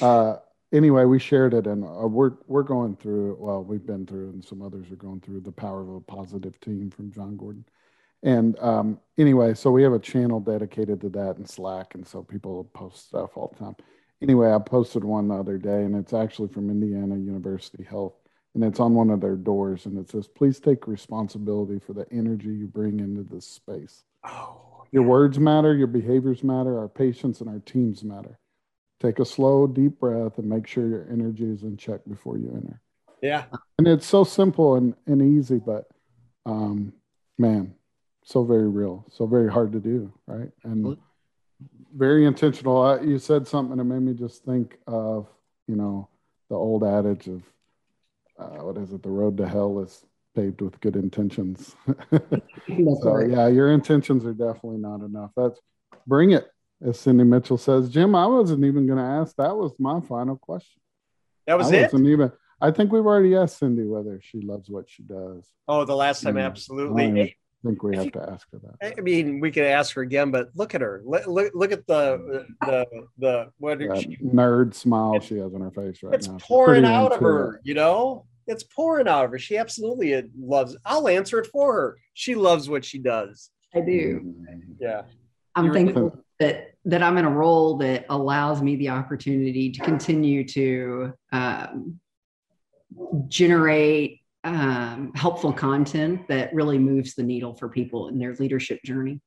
Uh, 0.00 0.36
anyway, 0.72 1.04
we 1.04 1.18
shared 1.18 1.54
it, 1.54 1.66
and 1.66 1.84
uh, 1.84 2.06
we're 2.06 2.32
we're 2.46 2.62
going 2.62 2.96
through. 2.96 3.36
Well, 3.38 3.62
we've 3.62 3.86
been 3.86 4.06
through, 4.06 4.30
and 4.30 4.44
some 4.44 4.62
others 4.62 4.90
are 4.90 4.96
going 4.96 5.20
through 5.20 5.40
the 5.40 5.52
power 5.52 5.82
of 5.82 5.88
a 5.88 6.00
positive 6.00 6.58
team 6.60 6.90
from 6.90 7.12
Jon 7.12 7.36
Gordon. 7.36 7.64
And 8.22 8.58
um, 8.58 8.98
anyway, 9.16 9.54
so 9.54 9.70
we 9.70 9.82
have 9.84 9.92
a 9.92 9.98
channel 9.98 10.40
dedicated 10.40 11.00
to 11.02 11.08
that 11.10 11.36
in 11.36 11.46
Slack, 11.46 11.94
and 11.94 12.06
so 12.06 12.22
people 12.22 12.64
post 12.74 13.08
stuff 13.08 13.36
all 13.36 13.54
the 13.56 13.64
time. 13.64 13.76
Anyway, 14.20 14.52
I 14.52 14.58
posted 14.58 15.04
one 15.04 15.28
the 15.28 15.36
other 15.36 15.58
day, 15.58 15.84
and 15.84 15.94
it's 15.94 16.12
actually 16.12 16.48
from 16.48 16.70
Indiana 16.70 17.16
University 17.16 17.84
Health, 17.84 18.14
and 18.54 18.64
it's 18.64 18.80
on 18.80 18.94
one 18.94 19.10
of 19.10 19.20
their 19.20 19.36
doors, 19.36 19.86
and 19.86 19.96
it 19.96 20.10
says, 20.10 20.26
"Please 20.26 20.58
take 20.58 20.88
responsibility 20.88 21.78
for 21.78 21.92
the 21.92 22.06
energy 22.12 22.48
you 22.48 22.66
bring 22.66 22.98
into 22.98 23.22
this 23.22 23.46
space." 23.46 24.04
Oh. 24.24 24.64
Your 24.90 25.02
words 25.02 25.38
matter, 25.38 25.74
your 25.74 25.86
behaviors 25.86 26.42
matter, 26.42 26.78
our 26.78 26.88
patients 26.88 27.40
and 27.40 27.50
our 27.50 27.58
teams 27.60 28.02
matter. 28.02 28.38
Take 29.00 29.18
a 29.20 29.24
slow, 29.24 29.66
deep 29.66 30.00
breath 30.00 30.38
and 30.38 30.48
make 30.48 30.66
sure 30.66 30.88
your 30.88 31.06
energy 31.10 31.44
is 31.44 31.62
in 31.62 31.76
check 31.76 32.00
before 32.08 32.36
you 32.36 32.50
enter. 32.54 32.80
Yeah. 33.22 33.44
And 33.78 33.86
it's 33.86 34.06
so 34.06 34.24
simple 34.24 34.76
and, 34.76 34.94
and 35.06 35.22
easy, 35.22 35.58
but 35.58 35.88
um, 36.46 36.92
man, 37.38 37.74
so 38.24 38.44
very 38.44 38.68
real, 38.68 39.06
so 39.10 39.26
very 39.26 39.50
hard 39.50 39.72
to 39.72 39.80
do, 39.80 40.12
right? 40.26 40.50
And 40.64 40.96
very 41.94 42.26
intentional. 42.26 42.82
I, 42.82 43.00
you 43.00 43.18
said 43.18 43.46
something 43.46 43.76
that 43.76 43.84
made 43.84 44.02
me 44.02 44.14
just 44.14 44.44
think 44.44 44.78
of, 44.86 45.28
you 45.66 45.76
know, 45.76 46.08
the 46.48 46.56
old 46.56 46.84
adage 46.84 47.28
of 47.28 47.42
uh, 48.38 48.62
what 48.64 48.76
is 48.76 48.92
it? 48.92 49.02
The 49.02 49.10
road 49.10 49.36
to 49.38 49.48
hell 49.48 49.80
is 49.80 50.04
paved 50.34 50.60
with 50.60 50.80
good 50.80 50.96
intentions. 50.96 51.74
so 53.02 53.18
yeah, 53.18 53.48
your 53.48 53.72
intentions 53.72 54.24
are 54.24 54.32
definitely 54.32 54.78
not 54.78 55.00
enough. 55.00 55.32
That's 55.36 55.60
bring 56.06 56.30
it 56.30 56.48
as 56.84 57.00
Cindy 57.00 57.24
Mitchell 57.24 57.58
says, 57.58 57.90
Jim, 57.90 58.14
I 58.14 58.26
wasn't 58.26 58.64
even 58.64 58.86
going 58.86 58.98
to 58.98 59.04
ask. 59.04 59.36
That 59.36 59.56
was 59.56 59.72
my 59.78 60.00
final 60.00 60.36
question. 60.36 60.80
That 61.46 61.58
was 61.58 61.72
I 61.72 61.76
it. 61.76 61.94
Even, 61.94 62.30
I 62.60 62.70
think 62.70 62.92
we've 62.92 63.06
already 63.06 63.34
asked 63.34 63.58
Cindy 63.58 63.84
whether 63.84 64.20
she 64.22 64.40
loves 64.40 64.68
what 64.68 64.88
she 64.88 65.02
does. 65.02 65.46
Oh, 65.66 65.84
the 65.84 65.96
last 65.96 66.22
time, 66.22 66.36
absolutely. 66.36 67.22
I 67.22 67.34
think 67.66 67.82
we 67.82 67.96
have 67.96 68.12
to 68.12 68.30
ask 68.30 68.46
her 68.52 68.60
that. 68.80 68.98
I 68.98 69.00
mean, 69.00 69.40
we 69.40 69.50
could 69.50 69.64
ask 69.64 69.94
her 69.96 70.02
again, 70.02 70.30
but 70.30 70.50
look 70.54 70.76
at 70.76 70.80
her. 70.80 71.02
Look, 71.04 71.26
look, 71.26 71.52
look 71.54 71.72
at 71.72 71.86
the 71.88 72.46
the 72.60 72.86
the 73.18 73.50
what 73.58 73.80
she, 74.00 74.16
nerd 74.18 74.74
smile 74.74 75.18
she 75.18 75.38
has 75.38 75.52
on 75.52 75.62
her 75.62 75.72
face 75.72 76.00
right 76.04 76.14
it's 76.14 76.28
now. 76.28 76.36
It's 76.36 76.46
pouring 76.46 76.84
out 76.84 77.10
of 77.10 77.20
her. 77.20 77.56
It. 77.56 77.62
You 77.64 77.74
know, 77.74 78.26
it's 78.46 78.62
pouring 78.62 79.08
out 79.08 79.24
of 79.24 79.32
her. 79.32 79.38
She 79.40 79.56
absolutely 79.56 80.14
uh, 80.14 80.22
loves. 80.38 80.76
I'll 80.84 81.08
answer 81.08 81.40
it 81.40 81.48
for 81.48 81.72
her. 81.72 81.98
She 82.14 82.36
loves 82.36 82.68
what 82.68 82.84
she 82.84 83.00
does. 83.00 83.50
I 83.74 83.80
do. 83.80 84.20
Mm. 84.20 84.60
Yeah. 84.80 85.02
I'm 85.56 85.64
You're 85.64 85.74
thankful 85.74 86.24
that 86.38 86.74
that 86.84 87.02
I'm 87.02 87.18
in 87.18 87.24
a 87.24 87.30
role 87.30 87.76
that 87.78 88.06
allows 88.08 88.62
me 88.62 88.76
the 88.76 88.88
opportunity 88.88 89.70
to 89.70 89.80
continue 89.82 90.46
to 90.48 91.12
um, 91.32 92.00
generate 93.28 94.20
um, 94.44 95.12
helpful 95.14 95.52
content 95.52 96.26
that 96.28 96.54
really 96.54 96.78
moves 96.78 97.14
the 97.14 97.22
needle 97.22 97.54
for 97.54 97.68
people 97.68 98.08
in 98.08 98.18
their 98.18 98.34
leadership 98.34 98.80
journey. 98.84 99.20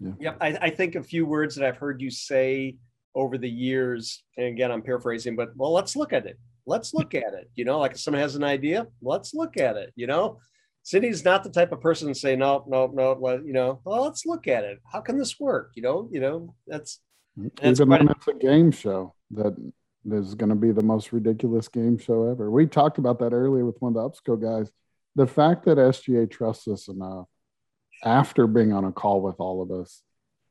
Yeah, 0.00 0.12
yep. 0.18 0.36
I, 0.40 0.58
I 0.60 0.70
think 0.70 0.96
a 0.96 1.02
few 1.02 1.26
words 1.26 1.54
that 1.54 1.66
I've 1.66 1.76
heard 1.76 2.00
you 2.00 2.10
say 2.10 2.76
over 3.14 3.38
the 3.38 3.48
years, 3.48 4.24
and 4.36 4.46
again, 4.46 4.72
I'm 4.72 4.82
paraphrasing, 4.82 5.36
but 5.36 5.54
well, 5.54 5.72
let's 5.72 5.94
look 5.94 6.12
at 6.12 6.26
it. 6.26 6.38
Let's 6.66 6.94
look 6.94 7.14
at 7.14 7.34
it. 7.34 7.50
You 7.54 7.64
know, 7.64 7.78
like 7.78 7.92
if 7.92 8.00
someone 8.00 8.22
has 8.22 8.34
an 8.34 8.44
idea, 8.44 8.86
let's 9.02 9.34
look 9.34 9.56
at 9.56 9.76
it. 9.76 9.92
You 9.94 10.06
know, 10.06 10.38
Cindy's 10.82 11.24
not 11.24 11.44
the 11.44 11.50
type 11.50 11.72
of 11.72 11.80
person 11.80 12.08
to 12.08 12.14
say, 12.14 12.34
no, 12.34 12.64
no, 12.66 12.86
no, 12.86 13.16
well, 13.18 13.40
you 13.40 13.52
know, 13.52 13.80
well, 13.84 14.02
let's 14.02 14.26
look 14.26 14.48
at 14.48 14.64
it. 14.64 14.80
How 14.92 15.00
can 15.00 15.16
this 15.16 15.38
work? 15.38 15.72
You 15.74 15.82
know, 15.82 16.08
you 16.10 16.20
know, 16.20 16.54
that's, 16.66 16.98
mm, 17.38 17.50
that's 17.56 17.80
even 17.80 17.88
when 17.88 18.08
it's 18.08 18.28
a 18.28 18.34
game 18.34 18.72
show 18.72 19.14
that 19.32 19.54
is 20.10 20.34
going 20.34 20.50
to 20.50 20.56
be 20.56 20.72
the 20.72 20.82
most 20.82 21.12
ridiculous 21.12 21.68
game 21.68 21.98
show 21.98 22.28
ever. 22.28 22.50
We 22.50 22.66
talked 22.66 22.98
about 22.98 23.20
that 23.20 23.32
earlier 23.32 23.64
with 23.64 23.80
one 23.80 23.96
of 23.96 24.02
the 24.02 24.08
UPSCO 24.08 24.42
guys. 24.42 24.72
The 25.14 25.26
fact 25.26 25.66
that 25.66 25.78
SGA 25.78 26.28
trusts 26.28 26.66
us 26.66 26.88
enough 26.88 27.28
after 28.04 28.46
being 28.46 28.72
on 28.72 28.84
a 28.84 28.92
call 28.92 29.20
with 29.22 29.36
all 29.38 29.62
of 29.62 29.70
us 29.70 30.02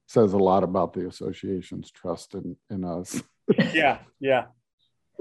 says 0.08 0.34
a 0.34 0.38
lot 0.38 0.64
about 0.64 0.94
the 0.94 1.08
association's 1.08 1.92
trust 1.92 2.36
in, 2.36 2.56
in 2.70 2.86
us. 2.86 3.22
yeah, 3.74 4.00
yeah. 4.20 4.46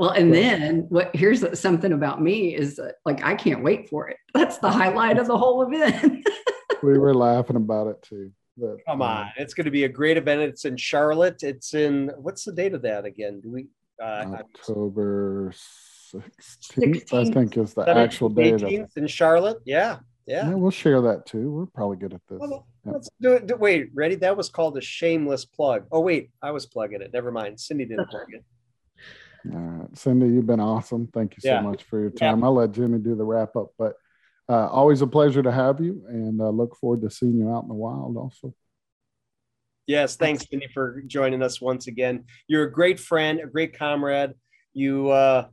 Well, 0.01 0.13
and 0.13 0.33
then 0.33 0.87
what 0.89 1.15
here's 1.15 1.45
something 1.61 1.93
about 1.93 2.23
me 2.23 2.55
is 2.55 2.81
like 3.05 3.23
I 3.23 3.35
can't 3.35 3.63
wait 3.63 3.91
for 3.91 4.09
it. 4.09 4.17
That's 4.35 4.57
the 4.57 4.71
highlight 4.71 5.19
of 5.19 5.27
the 5.27 5.37
whole 5.37 5.61
event. 5.61 6.27
we 6.83 6.97
were 6.97 7.13
laughing 7.13 7.57
about 7.57 7.89
it 7.89 8.01
too. 8.01 8.33
But, 8.57 8.79
Come 8.87 9.03
on, 9.03 9.27
uh, 9.27 9.31
it's 9.37 9.53
going 9.53 9.67
to 9.67 9.71
be 9.71 9.85
a 9.85 9.91
great 9.91 10.17
event. 10.17 10.41
It's 10.41 10.65
in 10.65 10.79
Charlotte. 10.79 11.43
It's 11.43 11.75
in 11.75 12.11
what's 12.17 12.45
the 12.45 12.53
date 12.53 12.73
of 12.73 12.81
that 12.81 13.05
again? 13.05 13.43
Do 13.43 13.51
we 13.51 13.67
uh, 14.03 14.39
October 14.39 15.53
16th, 16.15 17.13
I 17.13 17.31
think 17.31 17.59
is 17.59 17.75
the 17.75 17.85
17th, 17.85 17.97
actual 17.97 18.29
date. 18.31 18.55
18th 18.55 18.97
in 18.97 19.07
Charlotte. 19.07 19.59
Yeah, 19.67 19.99
yeah. 20.27 20.49
Yeah, 20.49 20.55
we'll 20.55 20.71
share 20.71 21.03
that 21.03 21.27
too. 21.27 21.51
We're 21.51 21.67
probably 21.67 21.99
good 21.99 22.15
at 22.15 22.23
this. 22.27 22.39
Well, 22.41 22.67
let's 22.87 23.11
do 23.21 23.33
it. 23.33 23.61
Wait, 23.61 23.91
ready? 23.93 24.15
That 24.15 24.35
was 24.35 24.49
called 24.49 24.79
a 24.79 24.81
shameless 24.81 25.45
plug. 25.45 25.85
Oh, 25.93 26.01
wait, 26.01 26.31
I 26.43 26.53
was 26.53 26.65
plugging 26.65 27.03
it. 27.03 27.13
Never 27.13 27.31
mind. 27.31 27.61
Cindy 27.61 27.85
didn't 27.85 28.09
plug 28.09 28.29
it. 28.33 28.43
All 29.53 29.59
right. 29.59 29.99
Cindy, 29.99 30.27
you've 30.27 30.47
been 30.47 30.61
awesome. 30.61 31.09
Thank 31.13 31.37
you 31.37 31.41
so 31.41 31.49
yeah. 31.49 31.61
much 31.61 31.83
for 31.85 32.01
your 32.01 32.11
time. 32.11 32.41
Yeah. 32.41 32.47
I'll 32.47 32.55
let 32.55 32.73
Jimmy 32.73 32.99
do 32.99 33.15
the 33.15 33.25
wrap 33.25 33.57
up, 33.57 33.69
but 33.79 33.95
uh, 34.49 34.69
always 34.69 35.01
a 35.01 35.07
pleasure 35.07 35.43
to 35.43 35.53
have 35.53 35.81
you 35.81 36.03
and 36.09 36.41
uh, 36.41 36.51
look 36.51 36.77
forward 36.77 37.03
to 37.03 37.11
seeing 37.11 37.39
you 37.39 37.51
out 37.51 37.63
in 37.63 37.69
the 37.69 37.75
wild 37.75 38.17
also. 38.17 38.55
Yes, 39.87 40.17
thanks, 40.17 40.47
Cindy, 40.49 40.69
for 40.73 41.03
joining 41.07 41.43
us 41.43 41.61
once 41.61 41.87
again. 41.87 42.25
You're 42.47 42.65
a 42.65 42.73
great 42.73 43.01
friend, 43.01 43.41
a 43.41 43.47
great 43.47 43.77
comrade. 43.77 44.35
You 44.73 45.11
uh, 45.11 45.49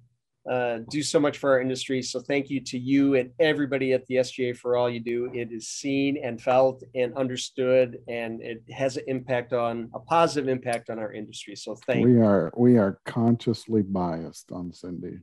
uh, 0.50 0.80
do 0.90 1.04
so 1.04 1.20
much 1.20 1.38
for 1.38 1.52
our 1.52 1.62
industry. 1.62 2.02
So 2.02 2.20
thank 2.20 2.50
you 2.50 2.62
to 2.62 2.78
you 2.78 3.16
and 3.16 3.32
everybody 3.40 3.94
at 3.94 4.06
the 4.08 4.16
SGA 4.16 4.56
for 4.58 4.78
all 4.78 4.90
you 4.90 5.00
do. 5.00 5.30
It 5.34 5.52
is 5.52 5.68
seen 5.68 6.18
and 6.24 6.42
felt 6.42 6.84
and 6.96 7.14
understood, 7.16 7.98
and 8.08 8.42
it 8.42 8.64
has 8.72 8.98
an 8.98 9.04
impact 9.08 9.54
on 9.54 9.90
a 9.94 10.00
positive 10.00 10.48
impact 10.48 10.90
on 10.90 11.00
our 11.00 11.12
industry. 11.12 11.56
So 11.56 11.76
thank 11.86 12.06
we 12.06 12.20
are 12.22 12.52
we 12.56 12.78
are 12.78 13.00
consciously 13.06 13.82
biased 13.82 14.52
on 14.52 14.72
Cindy. 14.72 15.20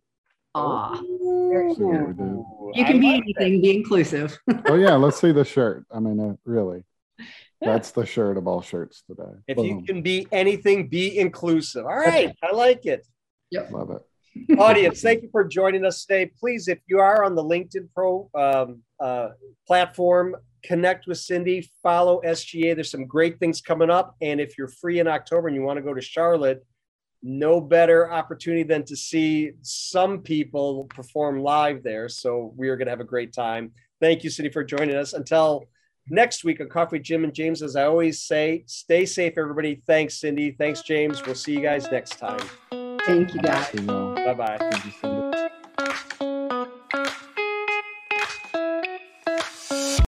Ah, 0.57 1.01
you 1.01 1.75
can 2.75 3.01
be 3.01 3.13
like 3.13 3.23
anything, 3.23 3.55
that. 3.55 3.63
be 3.63 3.77
inclusive. 3.77 4.39
oh 4.67 4.75
yeah, 4.75 4.95
let's 4.95 5.21
see 5.21 5.33
the 5.33 5.45
shirt. 5.45 5.85
I 5.91 6.01
mean, 6.01 6.21
uh, 6.21 6.35
really. 6.45 6.85
That's 7.61 7.93
the 7.93 8.05
shirt 8.05 8.37
of 8.37 8.47
all 8.47 8.61
shirts 8.61 9.03
today. 9.09 9.33
If 9.49 9.57
Boom. 9.57 9.67
you 9.67 9.83
can 9.85 10.03
be 10.03 10.27
anything, 10.31 10.89
be 10.89 11.19
inclusive. 11.19 11.87
All 11.87 11.97
right. 11.97 12.35
I 12.43 12.53
like 12.53 12.85
it. 12.85 13.07
Yep. 13.51 13.71
Love 13.71 13.91
it. 13.91 14.03
Audience, 14.59 15.01
thank 15.01 15.23
you 15.23 15.29
for 15.31 15.45
joining 15.45 15.85
us 15.85 16.05
today. 16.05 16.31
Please, 16.39 16.69
if 16.69 16.79
you 16.87 16.99
are 16.99 17.25
on 17.25 17.35
the 17.35 17.43
LinkedIn 17.43 17.89
Pro 17.95 18.29
um, 18.35 18.83
uh, 19.01 19.31
platform, 19.67 20.37
connect 20.63 21.07
with 21.07 21.19
Cindy, 21.19 21.71
follow 21.83 22.21
SGA. 22.25 22.75
There's 22.75 22.91
some 22.91 23.07
great 23.07 23.39
things 23.39 23.61
coming 23.61 23.91
up. 23.91 24.17
And 24.21 24.41
if 24.41 24.59
you're 24.59 24.69
free 24.69 24.99
in 24.99 25.07
October 25.07 25.49
and 25.49 25.57
you 25.57 25.63
want 25.63 25.77
to 25.77 25.83
go 25.83 25.95
to 25.95 26.01
Charlotte, 26.01 26.65
no 27.23 27.61
better 27.61 28.13
opportunity 28.13 28.65
than 28.65 28.85
to 28.85 28.97
see 28.97 29.53
some 29.63 30.21
people 30.21 30.85
perform 30.85 31.41
live 31.41 31.83
there. 31.83 32.09
So 32.09 32.53
we 32.57 32.69
are 32.69 32.77
going 32.77 32.87
to 32.87 32.93
have 32.93 33.01
a 33.01 33.05
great 33.05 33.33
time. 33.33 33.73
Thank 34.01 34.25
you, 34.25 34.31
Cindy, 34.31 34.51
for 34.51 34.63
joining 34.63 34.97
us. 34.97 35.15
Until 35.15 35.65
next 36.09 36.45
week 36.45 36.61
on 36.61 36.69
Coffee 36.69 36.99
Jim 36.99 37.25
and 37.25 37.33
James, 37.33 37.63
as 37.63 37.77
I 37.77 37.85
always 37.85 38.23
say, 38.23 38.65
stay 38.67 39.07
safe, 39.07 39.35
everybody. 39.39 39.83
Thanks, 39.87 40.21
Cindy. 40.21 40.51
Thanks, 40.51 40.83
James. 40.83 41.25
We'll 41.25 41.35
see 41.35 41.53
you 41.53 41.63
guys 41.63 41.91
next 41.91 42.19
time. 42.19 42.84
Thank 43.07 43.35
you, 43.35 43.41
guys. 43.41 43.71
Bye 44.25 44.35
bye. 44.35 45.21